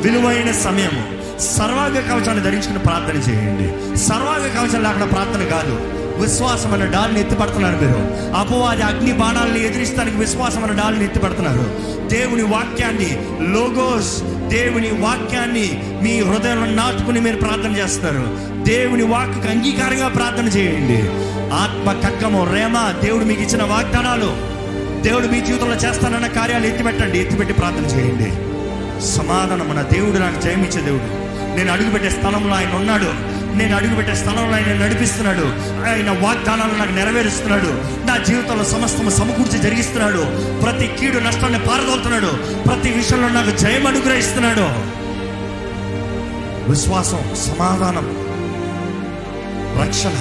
విలువైన 0.02 0.50
సమయము 0.52 1.17
సర్వాంగ 1.40 1.98
కవచాన్ని 1.98 2.44
ధరించుకుని 2.44 2.78
ప్రార్థన 2.78 3.30
చేయండి. 3.30 3.96
సర్వాంగ 3.98 4.48
కవచం 4.48 4.82
లేకుండా 4.82 5.06
ప్రార్థన 5.06 5.44
కాదు. 5.44 5.80
విశ్వాసం 6.22 6.72
అనే 6.72 6.86
డాల్ని 6.86 7.20
ఎత్తిపడుతున్నారు 7.20 7.76
మీరు. 7.76 7.98
అపవాది 8.36 8.82
అగ్ని 8.82 9.12
బాణాలను 9.12 9.58
ఎదిరిస్తానికి 9.58 10.16
విశ్వాసం 10.16 10.64
అనే 10.64 10.72
డాల్ని 10.72 11.04
ఎత్తిపడుతున్నారు 11.04 11.88
దేవుని 12.08 12.42
వాక్యాన్ని 12.42 13.26
లోగోస్ 13.40 14.22
దేవుని 14.48 14.90
వాక్యాన్ని 14.90 15.82
మీ 16.02 16.22
హృదయంలో 16.22 16.66
నాటుకుని 16.66 17.20
మీరు 17.20 17.36
ప్రార్థన 17.36 17.76
చేస్తారు 17.76 18.48
దేవుని 18.64 19.02
వాక్కు 19.02 19.48
అంగీకారంగా 19.48 20.08
ప్రార్థన 20.08 20.58
చేయండి. 20.58 21.02
ఆత్మ 21.54 22.08
కక్కము 22.08 22.54
రేమ 22.54 22.94
దేవుడు 23.04 23.24
మీకు 23.24 23.42
ఇచ్చిన 23.42 23.62
వాగ్దానాలు. 23.62 24.36
దేవుడు 25.02 25.26
మీ 25.26 25.40
జీవితంలో 25.40 25.76
చేస్తానన్న 25.76 26.26
కార్యాలు 26.26 26.66
ఎత్తిపెట్టండి. 26.66 27.18
ఎత్తిపెట్టి 27.18 27.54
ప్రార్థన 27.54 27.84
చేయండి. 27.84 28.48
సమాధానం 29.06 29.68
మన 29.68 29.82
దేవుడు 29.82 30.18
నాకు 30.18 30.40
జయమిచ్చే 30.40 30.80
దేవుడు. 30.80 31.27
నేను 31.58 31.72
అడుగుపెట్టే 31.72 32.10
స్థలంలో 32.10 32.54
ఆయన 32.54 32.72
ఉన్నాడు. 32.72 33.38
నేను 33.56 33.76
అడుగుపెట్టే 33.76 34.14
స్థలంలో 34.14 34.56
ఆయన 34.56 34.86
నడిపిస్తున్నాడు. 34.86 35.44
ఆయన 35.88 36.10
వాగ్దానాలు 36.10 36.78
నాకు 36.78 36.92
నెరవేరుస్తున్నాడు. 36.92 37.68
నా 38.06 38.16
జీవితంలో 38.16 38.64
సమస్తము 38.64 39.10
సమకూర్చి 39.10 39.58
జరిగిస్తున్నాడు. 39.58 40.26
ప్రతి 40.62 40.86
కీడు 41.00 41.18
నష్టాన్ని 41.18 41.58
పారదోలుతున్నాడు. 41.58 42.26
ప్రతి 42.68 42.90
విషయంలో 42.90 43.28
నాకు 43.28 43.50
జయం 43.50 43.86
అనుగ్రహిస్తున్నాడు. 43.86 44.98
విశ్వాసం 46.70 47.18
సమాధానం 47.36 48.06
రక్షణ 49.82 50.12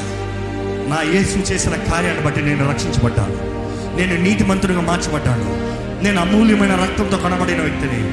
నా 0.88 1.02
యేసు 1.02 1.38
చేసిన 1.38 1.76
కార్యాన్ని 1.76 2.23
బట్టి 2.23 2.41
నేను 2.41 2.69
రక్షించబడ్డాను. 2.69 3.58
నేను 3.97 4.23
నీతిమంతుడిగా 4.23 4.82
మార్చబడ్డాను. 4.82 5.67
నేను 6.04 6.21
అమూల్యమైన 6.21 6.76
రక్తంతో 6.76 7.17
కనబడిన 7.17 7.62
వ్యక్తిని. 7.62 8.04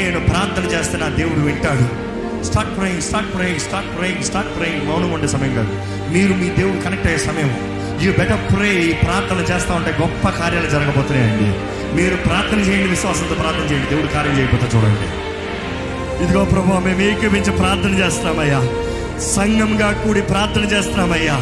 నేను 0.00 0.20
ప్రార్థన 0.20 0.78
చేస్తే 0.78 0.98
నా 0.98 1.08
దేవుడు 1.08 1.40
వింటాడు. 1.40 2.03
Start 2.44 2.78
praying 2.78 3.02
start 3.02 3.34
praying 3.34 3.60
start 3.60 3.98
praying 3.98 4.24
start 4.24 4.58
praying 4.58 4.88
మౌనం 4.88 5.12
ఉండే 5.12 5.28
సమయం 5.28 5.54
కాదు. 5.54 5.68
మీరు 6.12 6.34
మీ 6.34 6.48
దేవుడు 6.48 6.80
కనెక్ట్ 6.80 7.06
అయ్యే 7.06 7.18
సమయం. 7.18 7.74
యూ 8.02 8.12
బెటర్ 8.12 8.52
ప్రే 8.52 8.82
ఈ 8.82 8.92
ప్రార్థన 8.92 9.54
చేస్తూ 9.54 9.74
ఉంటే 9.74 9.96
గొప్ప 10.00 10.28
కార్యాలు 10.28 10.70
జరగబోతున్నాయండి. 10.70 11.74
మీరు 12.02 12.16
ప్రార్థన 12.16 12.58
చేయండి 12.58 12.88
విశ్వాసంతో 12.88 13.34
ప్రార్థన 13.34 13.74
చేయండి. 13.74 13.90
దేవుడు 13.90 14.06
కార్యం 14.06 14.38
చేయకపోతే 14.38 14.78
చూడండి. 14.78 15.24
ఇదిగో 16.24 16.44
ప్రభు 16.44 16.88
మేము 16.88 17.00
ఏకీపించి 17.00 17.52
ప్రార్థన 17.52 18.04
చేస్తున్నామయ్యా. 18.04 18.60
సంఘంగా 19.18 19.92
కూడి 19.92 20.22
ప్రార్థన 20.22 20.60
చేస్తున్నామయ్యా. 20.60 21.34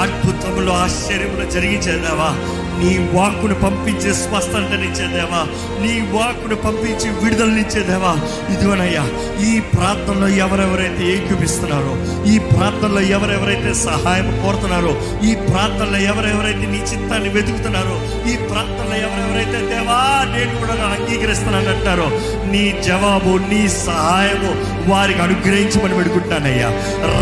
అద్భుతములు 0.00 0.70
ఆశ్చర్యములు 0.70 1.50
జరిగించేదావా 1.50 2.61
నీ 2.82 2.92
వాక్కును 3.14 3.54
పంపించి 3.54 4.12
స్వస్థతనిచ్చేదేవా 4.20 5.40
నీ 5.82 5.94
వాక్కును 6.14 6.56
పంపించి 6.56 7.08
విడుదలనిచ్చేదేవా 7.22 8.12
ఇదిగోనయ్యా 8.52 9.04
ఈ 9.48 9.60
ప్రార్థనలో 9.74 10.28
ఎవరెవరైతే 10.44 11.04
ఏకీపిస్తున్నారో 11.14 11.92
ఈ 12.32 12.38
ప్రార్థనలో 12.38 13.00
ఎవరెవరైతే 13.16 13.72
సహాయం 13.74 14.28
కోరుతున్నారో 14.42 14.92
ఈ 15.28 15.34
ప్రార్థనలో 15.48 15.98
ఎవరెవరైతే 16.12 16.66
నీ 16.74 16.80
చిత్తాన్ని 16.92 17.28
వెతుకుతున్నారో 17.28 17.96
ఈ 18.32 18.36
ప్రార్థనలో 18.50 18.96
ఎవరెవరైతే 19.06 19.60
దేవా 19.72 19.98
నేను 20.34 20.54
కూడా 20.60 20.74
అంగీకరిస్తున్నానంటారో 20.88 22.08
నీ 22.52 22.64
జవాబు 22.88 23.34
నీ 23.50 23.68
సహాయము 23.86 24.50
వారికి 24.90 25.22
అనుగ్రహించమని 25.22 25.94
పెడుకుంటానయ్యా 25.94 26.70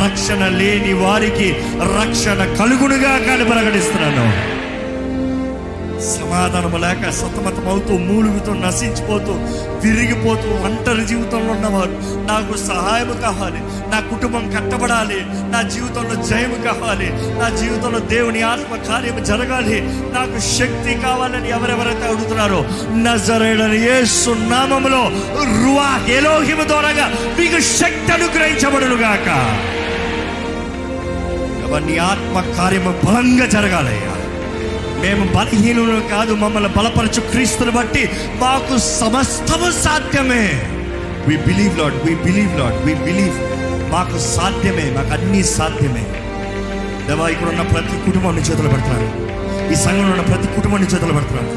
రక్షణ 0.02 0.48
లేని 0.60 0.92
వారికి 0.92 1.50
రక్షణ 1.98 2.40
కలుగునుగా 2.60 3.18
కానీ 3.26 3.44
ప్రకటిస్తున్నాను. 3.44 4.26
సమాధానం 6.08 6.74
లేక 6.80 7.10
సతమతమవుతూ 7.10 7.94
మూలుగుతూ 7.98 8.52
నశించిపోతూ 8.60 9.32
తిరిగిపోతూ 9.82 10.48
ఒంటరి 10.64 11.04
జీవితంలో 11.06 11.52
ఉన్నవారు 11.52 11.94
నాకు 12.28 12.54
సహాయం 12.66 13.10
కావాలి 13.22 13.60
నా 13.92 13.98
కుటుంబం 14.10 14.44
కట్టబడాలి 14.50 15.20
నా 15.52 15.60
జీవితంలో 15.70 16.16
జయం 16.22 16.54
కావాలి 16.64 17.08
నా 17.38 17.48
జీవితంలో 17.58 18.00
దేవుని 18.08 18.42
ఆత్మ 18.42 18.76
కార్యం 18.88 19.18
జరగాలి 19.24 19.78
నాకు 20.14 20.38
శక్తి 20.50 20.94
కావాలని 21.02 21.50
ఎవరెవరైతే 21.50 22.06
అడుగుతున్నారో 22.06 22.60
నజరేడని 23.00 23.80
ఏ 23.88 23.98
సున్నామంలో 24.16 25.02
రువా 25.56 25.90
ఎలోహిమ 26.18 26.62
ద్వారాగా 26.62 27.08
మీకు 27.38 27.60
శక్తి 27.72 28.12
అనుగ్రహించబడులుగాక 28.12 29.28
నీ 31.80 31.96
ఆత్మ 32.04 32.40
కార్యము 32.56 32.92
బలంగా 33.04 33.46
జరగాలయ్యా 33.46 34.14
మేము 35.02 35.24
బలహీనులు 35.36 35.96
కాదు 36.12 36.32
మమ్మల్ని 36.42 36.70
బలపరచు 36.76 37.20
క్రీస్తుని 37.30 37.72
బట్టి 37.76 38.02
మాకు 38.42 38.74
సమస్తము 39.00 39.68
సాధ్యమే. 39.84 40.44
We 41.28 41.36
believe 41.46 41.74
Lord 41.80 41.96
we 42.06 42.12
believe 42.26 42.52
Lord 42.60 42.78
we 42.86 42.94
believe 43.06 43.38
మాకు 43.94 44.18
సాధ్యమే 44.34 44.86
మాకు 44.96 45.12
అన్నీ 45.16 45.42
సాధ్యమే. 45.56 46.04
దేవా 47.06 47.26
ఇక్కడ 47.34 47.48
ఉన్న 47.54 47.62
ప్రతి 47.72 47.96
కుటుంబాన్ని 48.06 48.42
చేతులు 48.48 48.70
పెడతాను 48.74 49.08
ఈ 49.72 49.76
సంఘంలో 49.84 50.12
ఉన్న 50.14 50.24
ప్రతి 50.30 50.48
కుటుంబాన్ని 50.56 50.88
చేతులు 50.92 51.14
పెడతాను 51.18 51.48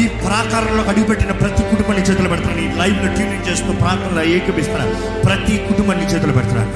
ఈ 0.00 0.04
ప్రాకారంలో 0.22 0.82
అడుగుపెట్టిన 0.90 1.32
ప్రతి 1.42 1.62
కుటుంబాన్ని 1.72 2.02
చేతులు 2.08 2.28
పెడుతున్నాను 2.32 2.62
ఈ 2.66 2.70
లైవ్లో 2.80 3.08
ట్యూనింగ్ 3.16 3.46
చేస్తూ 3.48 3.70
ప్రార్థనలో 3.82 4.22
ఏకపిస్తున్నాను 4.36 4.94
ప్రతి 5.26 5.54
కుటుంబాన్ని 5.68 6.06
చేతులు 6.12 6.32
పెడుతున్నాను 6.38 6.72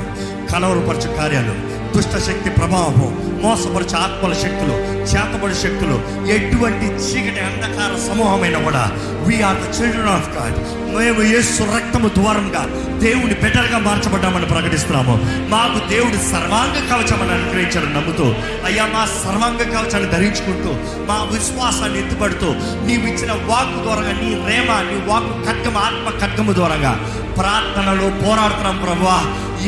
కలవరపరచు 0.52 1.08
కార్యాలు. 1.18 1.54
దుష్ట 1.98 2.16
శక్తి 2.26 2.50
ప్రభావం 2.50 3.06
మోసపరిచే 3.42 3.96
ఆత్మల 3.96 4.32
శక్తులు 4.34 4.74
చేతబడి 5.02 5.54
శక్తులు 5.54 5.96
ఎటువంటి 6.30 6.86
చీకటి 7.04 7.40
అంధకార 7.40 7.92
సమూహమైన 8.08 8.56
కూడా 8.64 8.82
we are 9.26 9.58
the 9.62 9.66
children 9.76 10.08
of 10.08 10.28
God 10.36 10.58
మేము 10.96 11.22
యేసు 11.22 11.62
రక్తము 11.74 12.08
ద్వారంగా 12.08 12.62
దేవుని 12.98 13.34
బెటర్గా 13.34 13.78
మార్చబడ్డామని 13.78 14.46
ప్రకటిస్తున్నాము. 14.46 15.14
మాకు 15.48 15.78
దేవుడు 15.88 16.18
సర్వాంగ 16.30 16.76
కవచమని 16.90 17.32
అనుగ్రహించాలని 17.32 17.94
నమ్ముతూ 17.94 18.26
అయ్యా 18.66 18.86
మా 18.86 19.02
సర్వాంగ 19.18 19.62
కవచాన్ని 19.74 20.10
ధరించుకుంటూ 20.10 20.72
మా 21.08 21.18
విశ్వాసాన్ని 21.32 21.98
ఎత్తుపడుతూ 21.98 22.50
నీవు 22.86 23.06
ఇచ్చిన 23.06 23.32
వాక్కు 23.46 23.80
ద్వారంగా 23.82 24.14
నీ 24.22 24.30
రేమ 24.48 24.70
నీ 24.90 24.98
వాక్ 25.06 25.30
ఖడ్గం 25.46 25.78
ఆత్మ 25.78 26.18
ఖడ్గము 26.20 26.52
ద్వారంగా 26.52 26.94
ప్రార్థనలో 27.38 28.08
పోరాడుతున్నాం 28.22 28.78
ప్రభా 28.78 29.18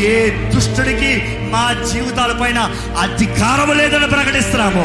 ఏ 0.08 0.30
దుష్టుడికి 0.52 1.12
మా 1.52 1.62
జీవితాలపైన 1.92 2.58
అధికారం 3.00 3.70
లేదని 3.78 4.06
ప్రకటిస్తున్నాము. 4.06 4.84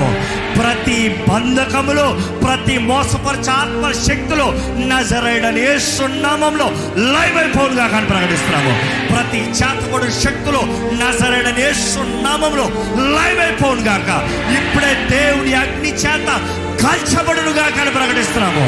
ప్రతి 0.60 1.24
బంధకములో 1.30 2.06
ప్రతి 2.46 2.78
మోసపరచ 2.78 3.50
ఆత్మ 3.50 3.92
శక్తులు 4.08 4.48
నజరైడని 4.88 5.62
ఏ 5.62 5.78
సున్నామంలో 5.78 6.68
లైవ్ 6.98 7.38
అయిపోనుగా 7.38 7.88
కానీ 7.88 8.06
ప్రకటిస్తున్నాము. 8.06 8.74
ప్రతి 9.14 9.38
చేతపడు 9.38 10.10
శక్తులు 10.24 10.62
నజరైడని 11.04 11.64
ఏ 11.70 11.72
సున్నామంలో 11.94 12.68
లైవ్ 13.16 13.40
అయిపోను 13.40 13.82
గాక 13.82 14.10
ఇప్పుడే 14.58 14.92
దేవుని 15.16 15.54
అగ్ని 15.54 15.94
చేత 15.94 16.30
కాల్చబడునుగా 16.84 17.68
కానీ 17.78 17.90
ప్రకటిస్తున్నాము. 17.90 18.68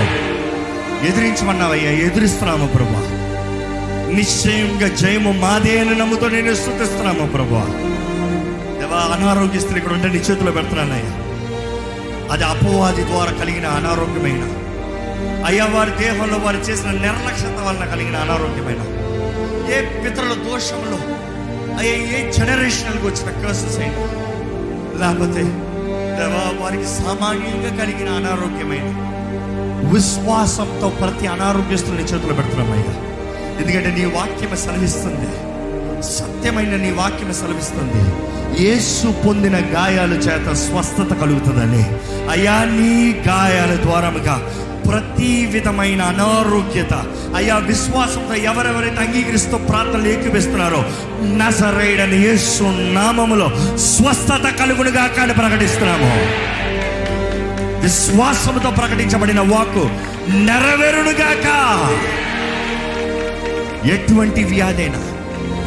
ఎదిరించమన్నావయ్యా 1.08 1.92
ఎదిరిస్తున్నాము 1.92 2.68
ప్రభా 2.68 3.02
నిశ్చయంగా 4.16 4.88
జయము 4.88 5.32
మాదే 5.32 5.80
అని 5.80 6.00
నమ్ముతూ 6.00 6.30
నేను 6.30 6.56
స్థుతిస్తున్నాము 6.56 7.32
ప్రభా 7.32 7.64
దేవా 8.80 9.16
అనారోగ్య 9.16 9.60
స్త్రీ 9.60 9.78
ఇక్కడ 9.78 9.94
ఉంటే 9.94 10.08
నీ 10.08 10.18
చేతిలో 10.18 10.52
పెడుతున్నానయ్యా 10.52 11.14
అది 12.32 12.44
అపోవాది 12.44 13.04
ద్వారా 13.04 13.32
కలిగిన 13.32 13.66
అనారోగ్యమైన. 13.66 14.44
అయ్యా 15.46 15.66
వారి 15.66 15.92
దేహంలో 15.92 16.38
వారు 16.38 16.58
చేసిన 16.58 16.92
నిర్లక్ష్యత 16.92 17.60
వలన 17.60 17.86
కలిగిన 17.86 18.16
అనారోగ్యమైన. 18.16 18.82
ఏ 19.74 19.82
పితరుల 19.82 20.34
దోషంలో 20.34 20.98
అయ్యా 21.78 21.94
ఏ 21.94 22.32
జనరేషన్కి 22.32 23.08
వచ్చిన 23.08 23.46
కర్సెస్ 23.46 23.80
అయినా. 23.80 24.02
లేకపోతే 25.02 25.44
దేవా 26.18 26.64
వారికి 26.64 26.84
సామాన్యంగా 26.84 27.84
కలిగిన 27.84 28.10
అనారోగ్యమైన. 28.10 28.90
విశ్వాసంతో 29.94 30.90
ప్రతి 30.90 31.28
అనారోగ్యస్తుని 31.28 32.04
చేతులు 32.04 32.34
పెడుతున్నామయ్యా. 32.34 33.07
ఎందుకంటే 33.60 33.96
నీ 33.98 34.06
వాక్యం 34.06 34.58
సెలవిస్తుంది. 34.58 35.30
సత్యమైన 36.04 36.76
నీ 36.76 36.92
వాక్యం 36.92 37.34
సెలవిస్తుంది. 37.34 38.02
యేసు 38.64 39.08
పొందిన 39.28 39.56
గాయాల 39.56 40.14
చేత 40.14 40.54
స్వస్థత 40.54 41.22
కలుగుతుందని. 41.22 41.84
అయ్యా 42.30 42.64
నీ 42.64 43.24
గాయాల 43.28 43.76
ద్వారముగా 43.82 44.48
ప్రతి 44.88 45.46
విధమైన 45.46 46.02
అనారోగ్యత 46.02 46.94
అయ్యా 47.36 47.58
విశ్వాసంతో 47.58 48.36
ఎవరెవరైతే 48.36 48.96
అంగీకరిస్తూ 48.96 49.58
ప్రార్థనలు 49.58 50.08
ఏకీపిస్తున్నారో 50.08 50.86
నసరైడని 51.24 52.18
యేసు 52.18 52.64
నామములో 52.94 53.50
స్వస్థత 53.78 54.60
కలుగునుగా 54.60 55.08
కానీ 55.08 55.34
ప్రకటిస్తున్నాము. 55.34 56.12
విశ్వాసముతో 57.82 58.70
ప్రకటించబడిన 58.72 59.40
వాక్కు 59.40 59.90
నెరవేరునుగాక 60.34 61.48
ఎటువంటి 63.94 64.42
వ్యాధైనా 64.52 65.00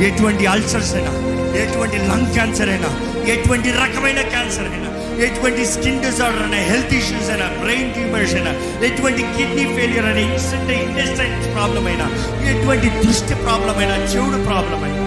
ఎటువంటి 0.07 0.44
అల్సర్స్ 0.46 0.92
అయినా 0.94 1.12
ఎటువంటి 1.61 1.99
లంగ్ 2.09 2.33
క్యాన్సర్ 2.35 2.70
అయినా 2.70 2.90
ఎటువంటి 3.35 3.70
రకమైన 3.81 4.20
క్యాన్సర్ 4.31 4.68
అయినా 4.70 4.88
ఎటువంటి 5.27 5.62
స్కిన్ 5.73 6.01
డిజార్డర్ 6.01 6.42
అయినా 6.42 6.61
హెల్త్ 6.68 6.94
ఇష్యూస్ 6.94 7.31
అయినా 7.31 7.46
బ్రెయిన్ 7.62 7.90
ట్యూమర్స్ 7.92 8.35
అయినా 8.35 8.53
ఎటువంటి 8.88 9.23
కిడ్నీ 9.37 9.64
ఫెయిలియర్ 9.77 10.07
అయినా 10.07 10.23
ఇన్సెంట్ 10.29 10.73
ఇంటెస్టైన్స్ 10.77 11.49
ప్రాబ్లం 11.55 11.87
అయినా 11.87 12.07
ఎటువంటి 12.51 12.90
దృష్టి 13.03 13.37
ప్రాబ్లం 13.44 13.79
అయినా 13.79 13.96
చెవుడు 14.12 14.40
ప్రాబ్లం 14.46 14.83
అయినా 14.85 15.07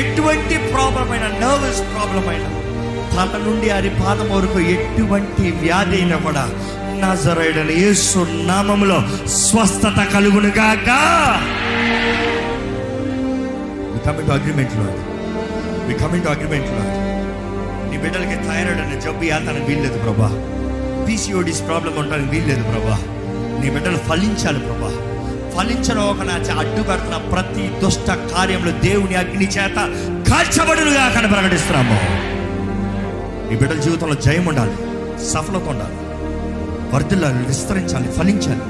ఎటువంటి 0.00 0.56
ప్రాబ్లం 0.72 1.08
అయినా 1.12 1.28
నర్వస్ 1.42 1.82
ప్రాబ్లం 1.94 2.26
అయినా 2.28 2.48
తల 3.14 3.38
నుండి 3.46 3.68
అరి 3.70 3.90
పాదం 4.00 4.28
వరకు 4.30 4.58
ఎటువంటి 4.74 5.46
వ్యాధి 5.62 5.96
అయినా 5.96 6.16
కూడా 6.16 6.44
నజరైడని 7.00 7.74
యేసు 7.74 8.20
నామములో 8.46 8.98
స్వస్థత 9.38 10.00
కలుగునుగాక 10.12 10.88
వి 14.00 14.06
కమింగ్ 14.06 14.26
టు 14.26 14.32
అగ్రిమెంట్లో 14.32 14.84
వి 15.86 15.94
కమింగ్ 15.94 16.24
టు 16.24 16.28
అగ్రిమెంట్ 16.28 16.70
నీ 17.90 17.98
బిడ్డలకి 17.98 18.36
థైరాయిడ్ 18.36 18.80
అనే 18.80 19.00
జబ్బు 19.00 19.24
యాతనకు 19.24 19.64
వీల్లేదు 19.64 19.98
ప్రభా. 19.98 20.28
పీసీఓడిస్ 21.08 21.66
ప్రాబ్లం 21.66 21.96
ఉండడానికి 21.98 22.30
వీల్లేదు 22.30 22.62
ప్రభా. 22.62 22.98
నీ 23.60 23.70
బిడ్డలు 23.70 23.96
ఫలించాలి 23.96 24.58
ప్రభా. 24.58 24.90
ఫలించడం 25.56 26.02
ఒక 26.02 26.22
నా 26.22 27.18
ప్రతి 27.32 27.70
దుష్ట 27.84 28.10
కార్యంలో 28.10 28.72
దేవుని 28.72 29.14
అగ్ని 29.14 29.48
చేత 29.48 29.76
కాల్చబడులుగా 30.30 31.08
కానీ 31.08 31.28
ప్రకటిస్తున్నాము. 31.28 31.98
నీ 33.50 33.56
బిడ్డల 33.56 33.80
జీవితంలో 33.80 34.14
జయం 34.14 34.46
ఉండాలి 34.46 34.76
సఫలత 35.26 35.68
ఉండాలి 35.68 35.96
వర్ధిల్లాలి 36.94 37.46
విస్తరించాలి 37.46 38.12
ఫలించాలి. 38.12 38.69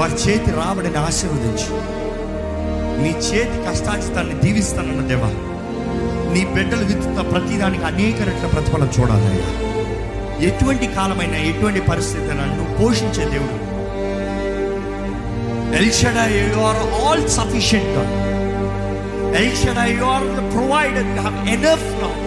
వారి 0.00 0.12
చేతి 0.12 0.50
రాబడిని 0.50 0.96
ఆశీర్వదించు. 0.96 1.72
నీ 3.02 3.10
చేతి 3.10 3.58
కష్టాచితాన్ని 3.66 4.34
దీవిస్తానన్న 4.34 5.02
దేవా. 5.06 5.30
నీ 6.34 6.44
బిడ్డలు 6.54 6.84
విత్తున్న 6.84 7.20
ప్రతిదానికి 7.20 7.84
అనేక 7.84 8.22
రెట్ల 8.22 8.46
ప్రతిఫలం 8.46 8.90
చూడాలయ్యా. 9.00 9.48
ఎటువంటి 10.48 10.86
కాలమైనా 10.86 11.36
ఎటువంటి 11.36 11.80
పరిస్థితి 11.80 12.28
అయినా 12.30 12.44
నువ్వు 12.44 12.74
పోషించే 12.78 13.24
దేవుడు. 13.24 13.56
El Shaddai 15.76 16.24
you 16.26 16.60
are 16.60 17.02
all 17.02 17.28
sufficient 17.28 17.98
El Shaddai 19.36 19.84
you 19.84 20.04
are 20.04 20.24
the 20.24 20.52
provider 20.54 21.06
you 21.06 21.20
have 21.20 21.48
enough 21.48 21.88
Lord 22.02 22.22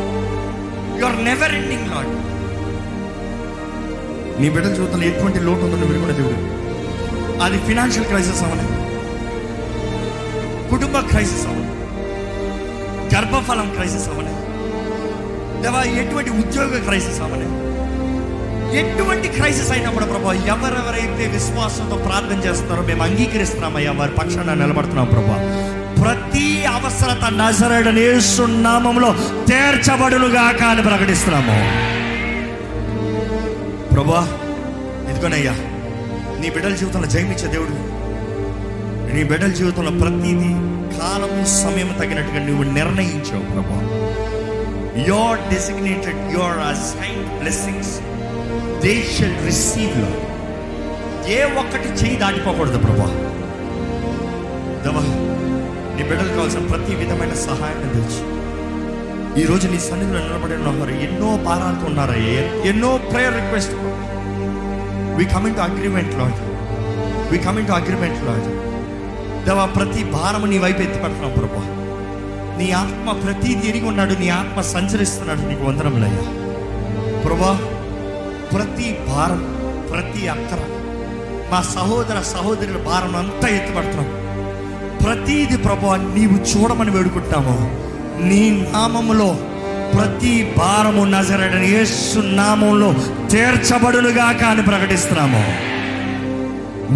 you 0.99 1.05
are 1.05 1.25
never 1.25 1.55
ending 1.55 1.89
Lord 1.89 2.11
నీ 4.41 4.49
బిడ్డల 4.49 4.71
చూస్తున్న 4.71 5.03
ఎటువంటి 5.03 5.39
లోటు 5.39 5.59
ఉందో 5.59 5.77
నువ్వు 5.77 5.99
కూడా 5.99 6.13
దేవుడు. 6.13 6.62
అది 7.43 7.57
ఫినాన్షియల్ 7.57 8.05
క్రైసిస్ 8.05 8.43
అవనే. 8.43 8.65
కుటుంబ 10.69 10.99
క్రైసిస్ 10.99 11.47
అవనే. 11.47 11.69
గర్భఫలం 13.15 13.71
క్రైసిస్ 13.75 14.07
అవ్వలే 14.09 14.35
దేవా 15.63 15.81
ఎటువంటి 16.01 16.29
ఉద్యోగ 16.29 16.79
క్రైసిస్ 16.83 17.21
అవనే. 17.21 17.49
ఎటువంటి 18.79 19.27
క్రైసిస్ 19.27 19.71
అయినప్పుడు 19.71 20.05
ప్రభా 20.05 20.33
ఎవరెవరైతే 20.33 21.27
విశ్వాసంతో 21.33 21.95
ప్రార్థన 21.95 22.37
చేస్తున్నారో 22.49 22.83
మేము 22.83 23.03
అంగీకరిస్తున్నామయ్యా 23.03 23.91
వారి 23.91 24.11
పక్షాన 24.11 24.53
నిలబడుతున్నాం 24.53 25.05
ప్రభా. 25.05 25.37
ప్రతి 26.03 26.65
అవసరత 26.65 27.25
నజరడని 27.31 28.07
నామంలో 28.63 29.15
తీర్చబడునుగాక 29.47 30.63
అని 30.63 30.81
ప్రకటిస్తున్నాము. 30.81 31.57
ప్రభా 33.93 34.21
ఇదిగోనయ్యా 35.11 35.55
నీ 36.43 36.49
బిడ్డల 36.49 36.75
జీవితంలో 36.75 37.07
జయమిచ్చే 37.07 37.47
దేవుడు. 37.47 37.75
నీ 39.15 39.23
బిడ్డల 39.23 39.47
జీవితంలో 39.47 39.91
ప్రతిదీ 39.91 40.51
కాలము 40.97 41.43
సమయం 41.45 41.95
తగినట్టుగా 41.99 42.45
నువ్వు 42.45 42.63
నిర్ణయించావు 42.63 43.45
ప్రభా. 43.51 43.77
Your 45.07 45.39
designated 45.53 46.33
your 46.33 46.59
assign 46.71 47.39
blessings 47.39 47.93
they 48.83 49.03
shall 49.15 49.45
రిసీవ్లో 49.45 50.09
ఏ 51.33 51.43
ఒక్కటి 51.61 51.89
చేయి 51.89 52.15
దాటిపోకూడదు 52.15 52.77
ప్రభా. 52.77 53.09
దవా 54.85 55.03
నీ 55.95 56.03
బిడ్డలకు 56.09 56.35
కావాల్సిన 56.35 56.59
ప్రతి 56.59 56.95
విధమైన 56.95 57.33
సహాయాన్ని 57.47 57.89
తెచ్చు 57.93 58.21
ఈ 59.41 59.45
రోజు 59.45 59.67
నీ 59.67 59.79
సన్నిధిలో 59.79 60.19
నిలబడి 60.19 60.69
ఉన్నారు 60.69 60.91
ఎన్నో 61.05 61.37
భారాలతో 61.45 61.85
ఉన్నారా 61.85 62.13
ఎన్నో 62.69 62.97
prayer 63.11 63.33
request 63.33 63.73
we 65.17 65.25
coming 65.25 65.55
to 65.55 65.61
agreement 65.61 66.15
Lord 66.15 66.39
we 67.31 67.37
coming 67.37 67.67
to 67.67 67.71
agreement 67.71 68.25
Lord 68.25 68.47
దేవా 69.45 69.65
ప్రతి 69.65 70.03
భారము 70.03 70.45
నీ 70.45 70.57
వైపు 70.57 70.81
ఎత్తిపెడుతున్నావు 70.81 71.33
ప్రభా. 71.33 71.63
నీ 72.57 72.71
ఆత్మ 72.71 73.11
ప్రతి 73.11 73.55
తిరిగి 73.55 73.85
ఉన్నాడు 73.85 74.13
నీ 74.13 74.29
ఆత్మ 74.29 74.61
సంచరిస్తున్నాడు 74.61 75.41
నీకు 75.41 75.63
వందనములయ్యా 75.63 76.25
ప్రభా 77.21 77.53
ప్రతి 78.53 78.97
భారం 79.09 79.41
ప్రతి 79.91 80.27
అక్కర 80.27 80.59
మా 81.51 81.61
సహోదర 81.61 82.21
సహోదరుల 82.21 82.77
భారం 82.77 83.15
అంతా 83.15 83.47
ఎత్తుపడుతున్నాం. 83.47 84.09
ప్రతీది 85.03 85.57
ప్రభా 85.57 85.95
నీవు 85.95 86.37
చూడమని 86.51 86.91
వేడుకుంటాము 86.91 87.55
నీ 88.23 88.69
నామములో 88.73 89.29
ప్రతి 89.95 90.55
భారము 90.57 91.03
నజరడని 91.05 91.67
యేసు 91.67 92.19
నామంలో 92.19 92.93
తీర్చబడులుగా 93.27 94.31
కానీ 94.31 94.61
ప్రకటిస్తున్నాము. 94.61 95.43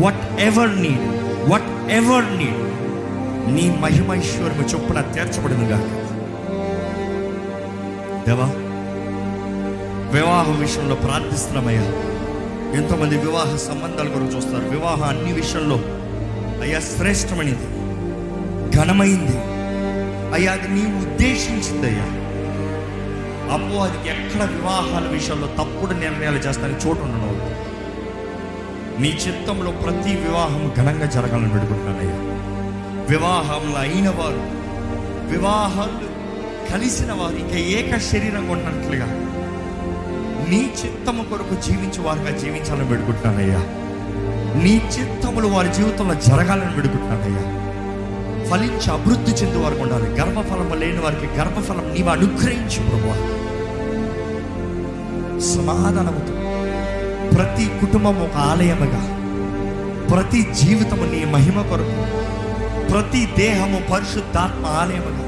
what 0.03 0.41
ever 0.41 0.81
need 0.81 1.05
what 1.49 1.91
ever 1.91 2.37
need 2.37 2.63
నీ 3.55 3.77
మహిమైశ్వర్యము 3.79 4.67
చొప్పున 4.67 5.01
తీర్చబడునుగా 5.01 5.77
దేవా 8.27 8.47
వివాహం 10.13 10.59
విషయంలో 10.59 10.95
ప్రార్థిస్తున్నామయ్యా. 10.95 11.81
ఎంతోమంది 12.77 13.17
వివాహ 13.17 13.55
సంబంధాల 13.55 14.07
గురించి 14.07 14.35
చూస్తారు. 14.35 14.69
వివాహం 14.69 15.03
అన్ని 15.03 15.33
విషయంలో 15.33 15.75
అయ్యా 16.61 16.79
శ్రేష్టమైనది 16.79 17.67
ఘనమైంది. 18.77 19.37
అయ్యా 20.33 20.51
అది 20.51 20.67
నీ 20.67 20.85
ఉద్దేశించింది 21.01 22.26
అయ్యా 23.51 23.83
అది 23.83 24.09
ఎక్కడ 24.09 24.43
వివాహాల 24.43 25.07
విషయంలో 25.07 25.47
తప్పుడు 25.47 25.93
నిర్ణయాలు 25.93 26.37
చేస్తానికి 26.37 26.87
చోటు 26.87 26.99
ఉండను. 26.99 27.67
నీ 29.01 29.09
చిత్తంలో 29.09 29.71
ప్రతి 29.71 30.15
వివాహం 30.15 30.71
ఘనంగా 30.77 31.05
జరగాలని 31.05 31.49
పెడుకుంటున్నానయ్యా 31.49 32.15
వివాహంలో 33.09 33.79
అయిన 33.79 34.09
వారు 34.09 34.57
వివాహాలు 35.31 36.17
కలిసిన 36.71 37.11
వారు 37.11 37.35
ఇంకా 37.35 37.57
ఏక 37.57 37.97
శరీరంగా 37.97 38.51
ఉన్నట్లుగా 38.51 39.05
నీ 40.49 40.73
చిత్తము 40.85 41.23
కొరకు 41.23 41.61
జీవించే 41.61 42.01
వారుగా 42.01 42.37
జీవించాలని 42.37 42.87
పెడుకుంటున్నానయ్యా 42.87 43.59
నీ 44.63 44.81
చిత్తములు 44.99 45.47
వారి 45.47 45.73
జీవితంలో 45.73 46.13
జరగాలని 46.13 46.75
పెడుకుంటున్నానయ్యా 46.75 47.57
ఫలించి 48.49 48.91
అభివృద్ధి 48.91 49.31
చెందే 49.31 49.57
వారికి 49.57 49.81
ఉండాలి. 49.81 50.09
గర్భఫలం 50.09 50.79
లేని 50.79 50.99
వారికి 50.99 51.25
గర్భఫలం 51.25 51.93
నీవు 51.93 52.09
అనుగ్రహించు 52.09 52.89
ప్రభు 52.89 53.36
సమాధానముతో 55.41 56.33
ప్రతి 57.35 57.65
కుటుంబం 57.65 58.21
ఒక 58.21 58.37
ఆలయముగా 58.37 59.01
ప్రతి 60.07 60.41
జీవితము 60.41 61.03
నీ 61.03 61.25
మహిమ 61.25 61.61
కొరకు 61.61 62.27
ప్రతి 62.91 63.29
దేహము 63.37 63.81
పరిశుద్ధాత్మ 63.93 64.65
ఆలయముగా 64.65 65.23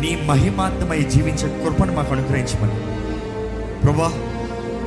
నీ 0.00 0.22
మహిమాత్మై 0.26 1.02
జీవించే 1.02 1.64
కృపను 1.64 1.92
మాకు 1.94 2.12
అనుగ్రహించమని. 2.12 2.76
ప్రభా 3.80 4.10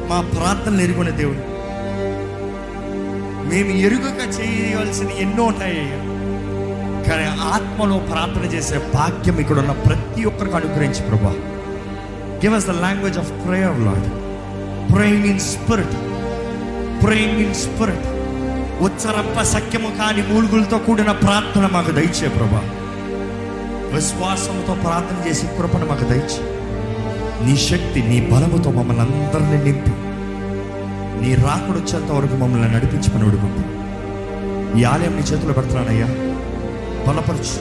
మా 0.09 0.21
ప్రార్థనలు 0.21 0.81
ఎరుగున్న 0.81 1.09
దేవుడు 1.09 1.55
మేము 3.49 3.69
ఎరుగక 3.69 4.39
చేయవలసిన 4.39 5.09
ఎన్నో 5.09 5.43
ఉన్నాయి 5.43 5.89
కానీ 7.09 7.25
ఆత్మలో 7.41 7.97
ప్రార్థన 7.97 8.45
చేసే 8.55 8.77
భాగ్యం 8.93 9.39
ఇక్కడ 9.39 9.59
ఉన్న 9.59 9.71
ప్రతి 9.71 10.25
ఒక్కరికి 10.25 10.55
అనుగ్రహించి 10.55 11.01
ప్రభా. 11.01 11.33
Give 12.41 12.55
us 12.55 12.67
the 12.67 12.75
language 12.81 13.17
of 13.17 13.31
prayer 13.43 13.79
Lord 13.85 14.07
praying 14.91 15.27
in 15.31 15.41
spirit 15.49 15.95
praying 17.03 17.39
in 17.45 17.55
spirit 17.63 18.07
ఉచ్చరప్ప 18.85 19.39
సఖ్యము 19.51 19.89
కాని 19.99 20.23
మూలుగులతో 20.29 20.77
కూడిన 20.85 21.11
ప్రార్థన 21.21 21.65
మాకు 21.73 21.91
దయచే 21.91 22.29
ప్రభా 22.29 22.63
విశ్వాసంతో 23.93 24.73
ప్రార్థన 24.83 25.17
చేసే 25.27 25.47
కృపను 25.57 25.85
మాకు 25.85 26.05
దయచే 26.09 26.41
నీ 27.45 27.55
శక్తి 27.67 27.99
నీ 28.09 28.17
బలముతో 28.31 28.69
మమ్మల్ని 28.71 29.03
అందరినీ 29.05 29.57
నింపి 29.65 29.93
నీ 31.21 31.31
రాకుడు 31.43 31.77
వచ్చేంత 31.79 32.09
వరకు 32.11 32.35
మమ్మల్ని 32.35 32.69
నడిపించమని 32.75 33.27
అడుగుతుంది 33.29 33.63
ఈ 34.77 34.83
ఆలయం 34.85 35.13
నీ 35.17 35.23
చేతులు 35.29 35.53
పెడుతున్నానయ్యా 35.53 36.07
బలపరచు 37.05 37.57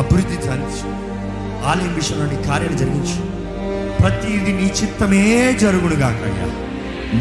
అభివృద్ధి 0.00 0.36
సాధించు 0.46 0.88
ఆలయం 1.70 1.92
విషయంలో 1.94 2.26
నీ 2.26 2.38
కార్యాలు 2.48 2.78
జరిగించు 2.78 3.16
ప్రతిది 4.02 4.52
నీ 4.52 4.72
చిత్తమే 4.82 5.52
జరుగును 5.60 5.94
గాకయ్యా. 5.94 6.46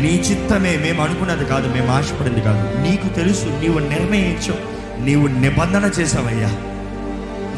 నీ 0.02 0.24
చిత్తమే 0.32 0.78
మేము 0.78 1.04
అనుకున్నది 1.04 1.46
కాదు 1.46 1.74
మేము 1.74 1.91
ఆశపడింది 1.91 2.41
కాదు. 2.41 2.82
నీకు 2.82 3.08
తెలుసు 3.08 3.46
నీవు 3.46 3.80
నిర్ణయించు 3.80 4.54
నీవు 5.06 5.28
నిబంధన 5.28 5.91
చేసావయ్యా 6.00 6.48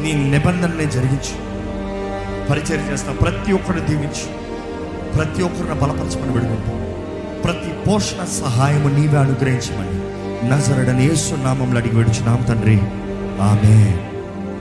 నీ 0.02 0.30
నిబంధననే 0.30 0.84
జరిగించు. 0.84 1.54
పరిచయం 2.50 2.92
చేస్తావు 2.92 3.16
ప్రతి 3.16 3.52
ఒక్కరిని 3.52 3.86
దీవించు. 3.86 4.44
ప్రతి 5.12 5.42
ఒక్కరిని 5.42 5.74
బలపరచమని 5.74 6.32
పెడుకుంటాం 6.32 6.94
ప్రతి 7.44 7.72
పోషణ 7.86 8.24
సహాయము 8.24 8.88
నీవే 8.88 9.18
అనుగ్రహించమని 9.18 10.04
నజరడని 10.50 11.06
యేసు 11.06 11.34
నామంలో 11.34 11.80
అడిగి 11.80 11.96
విడుచున్నాం 11.96 12.42
తండ్రి. 12.48 12.78
ఆమె 13.40 13.96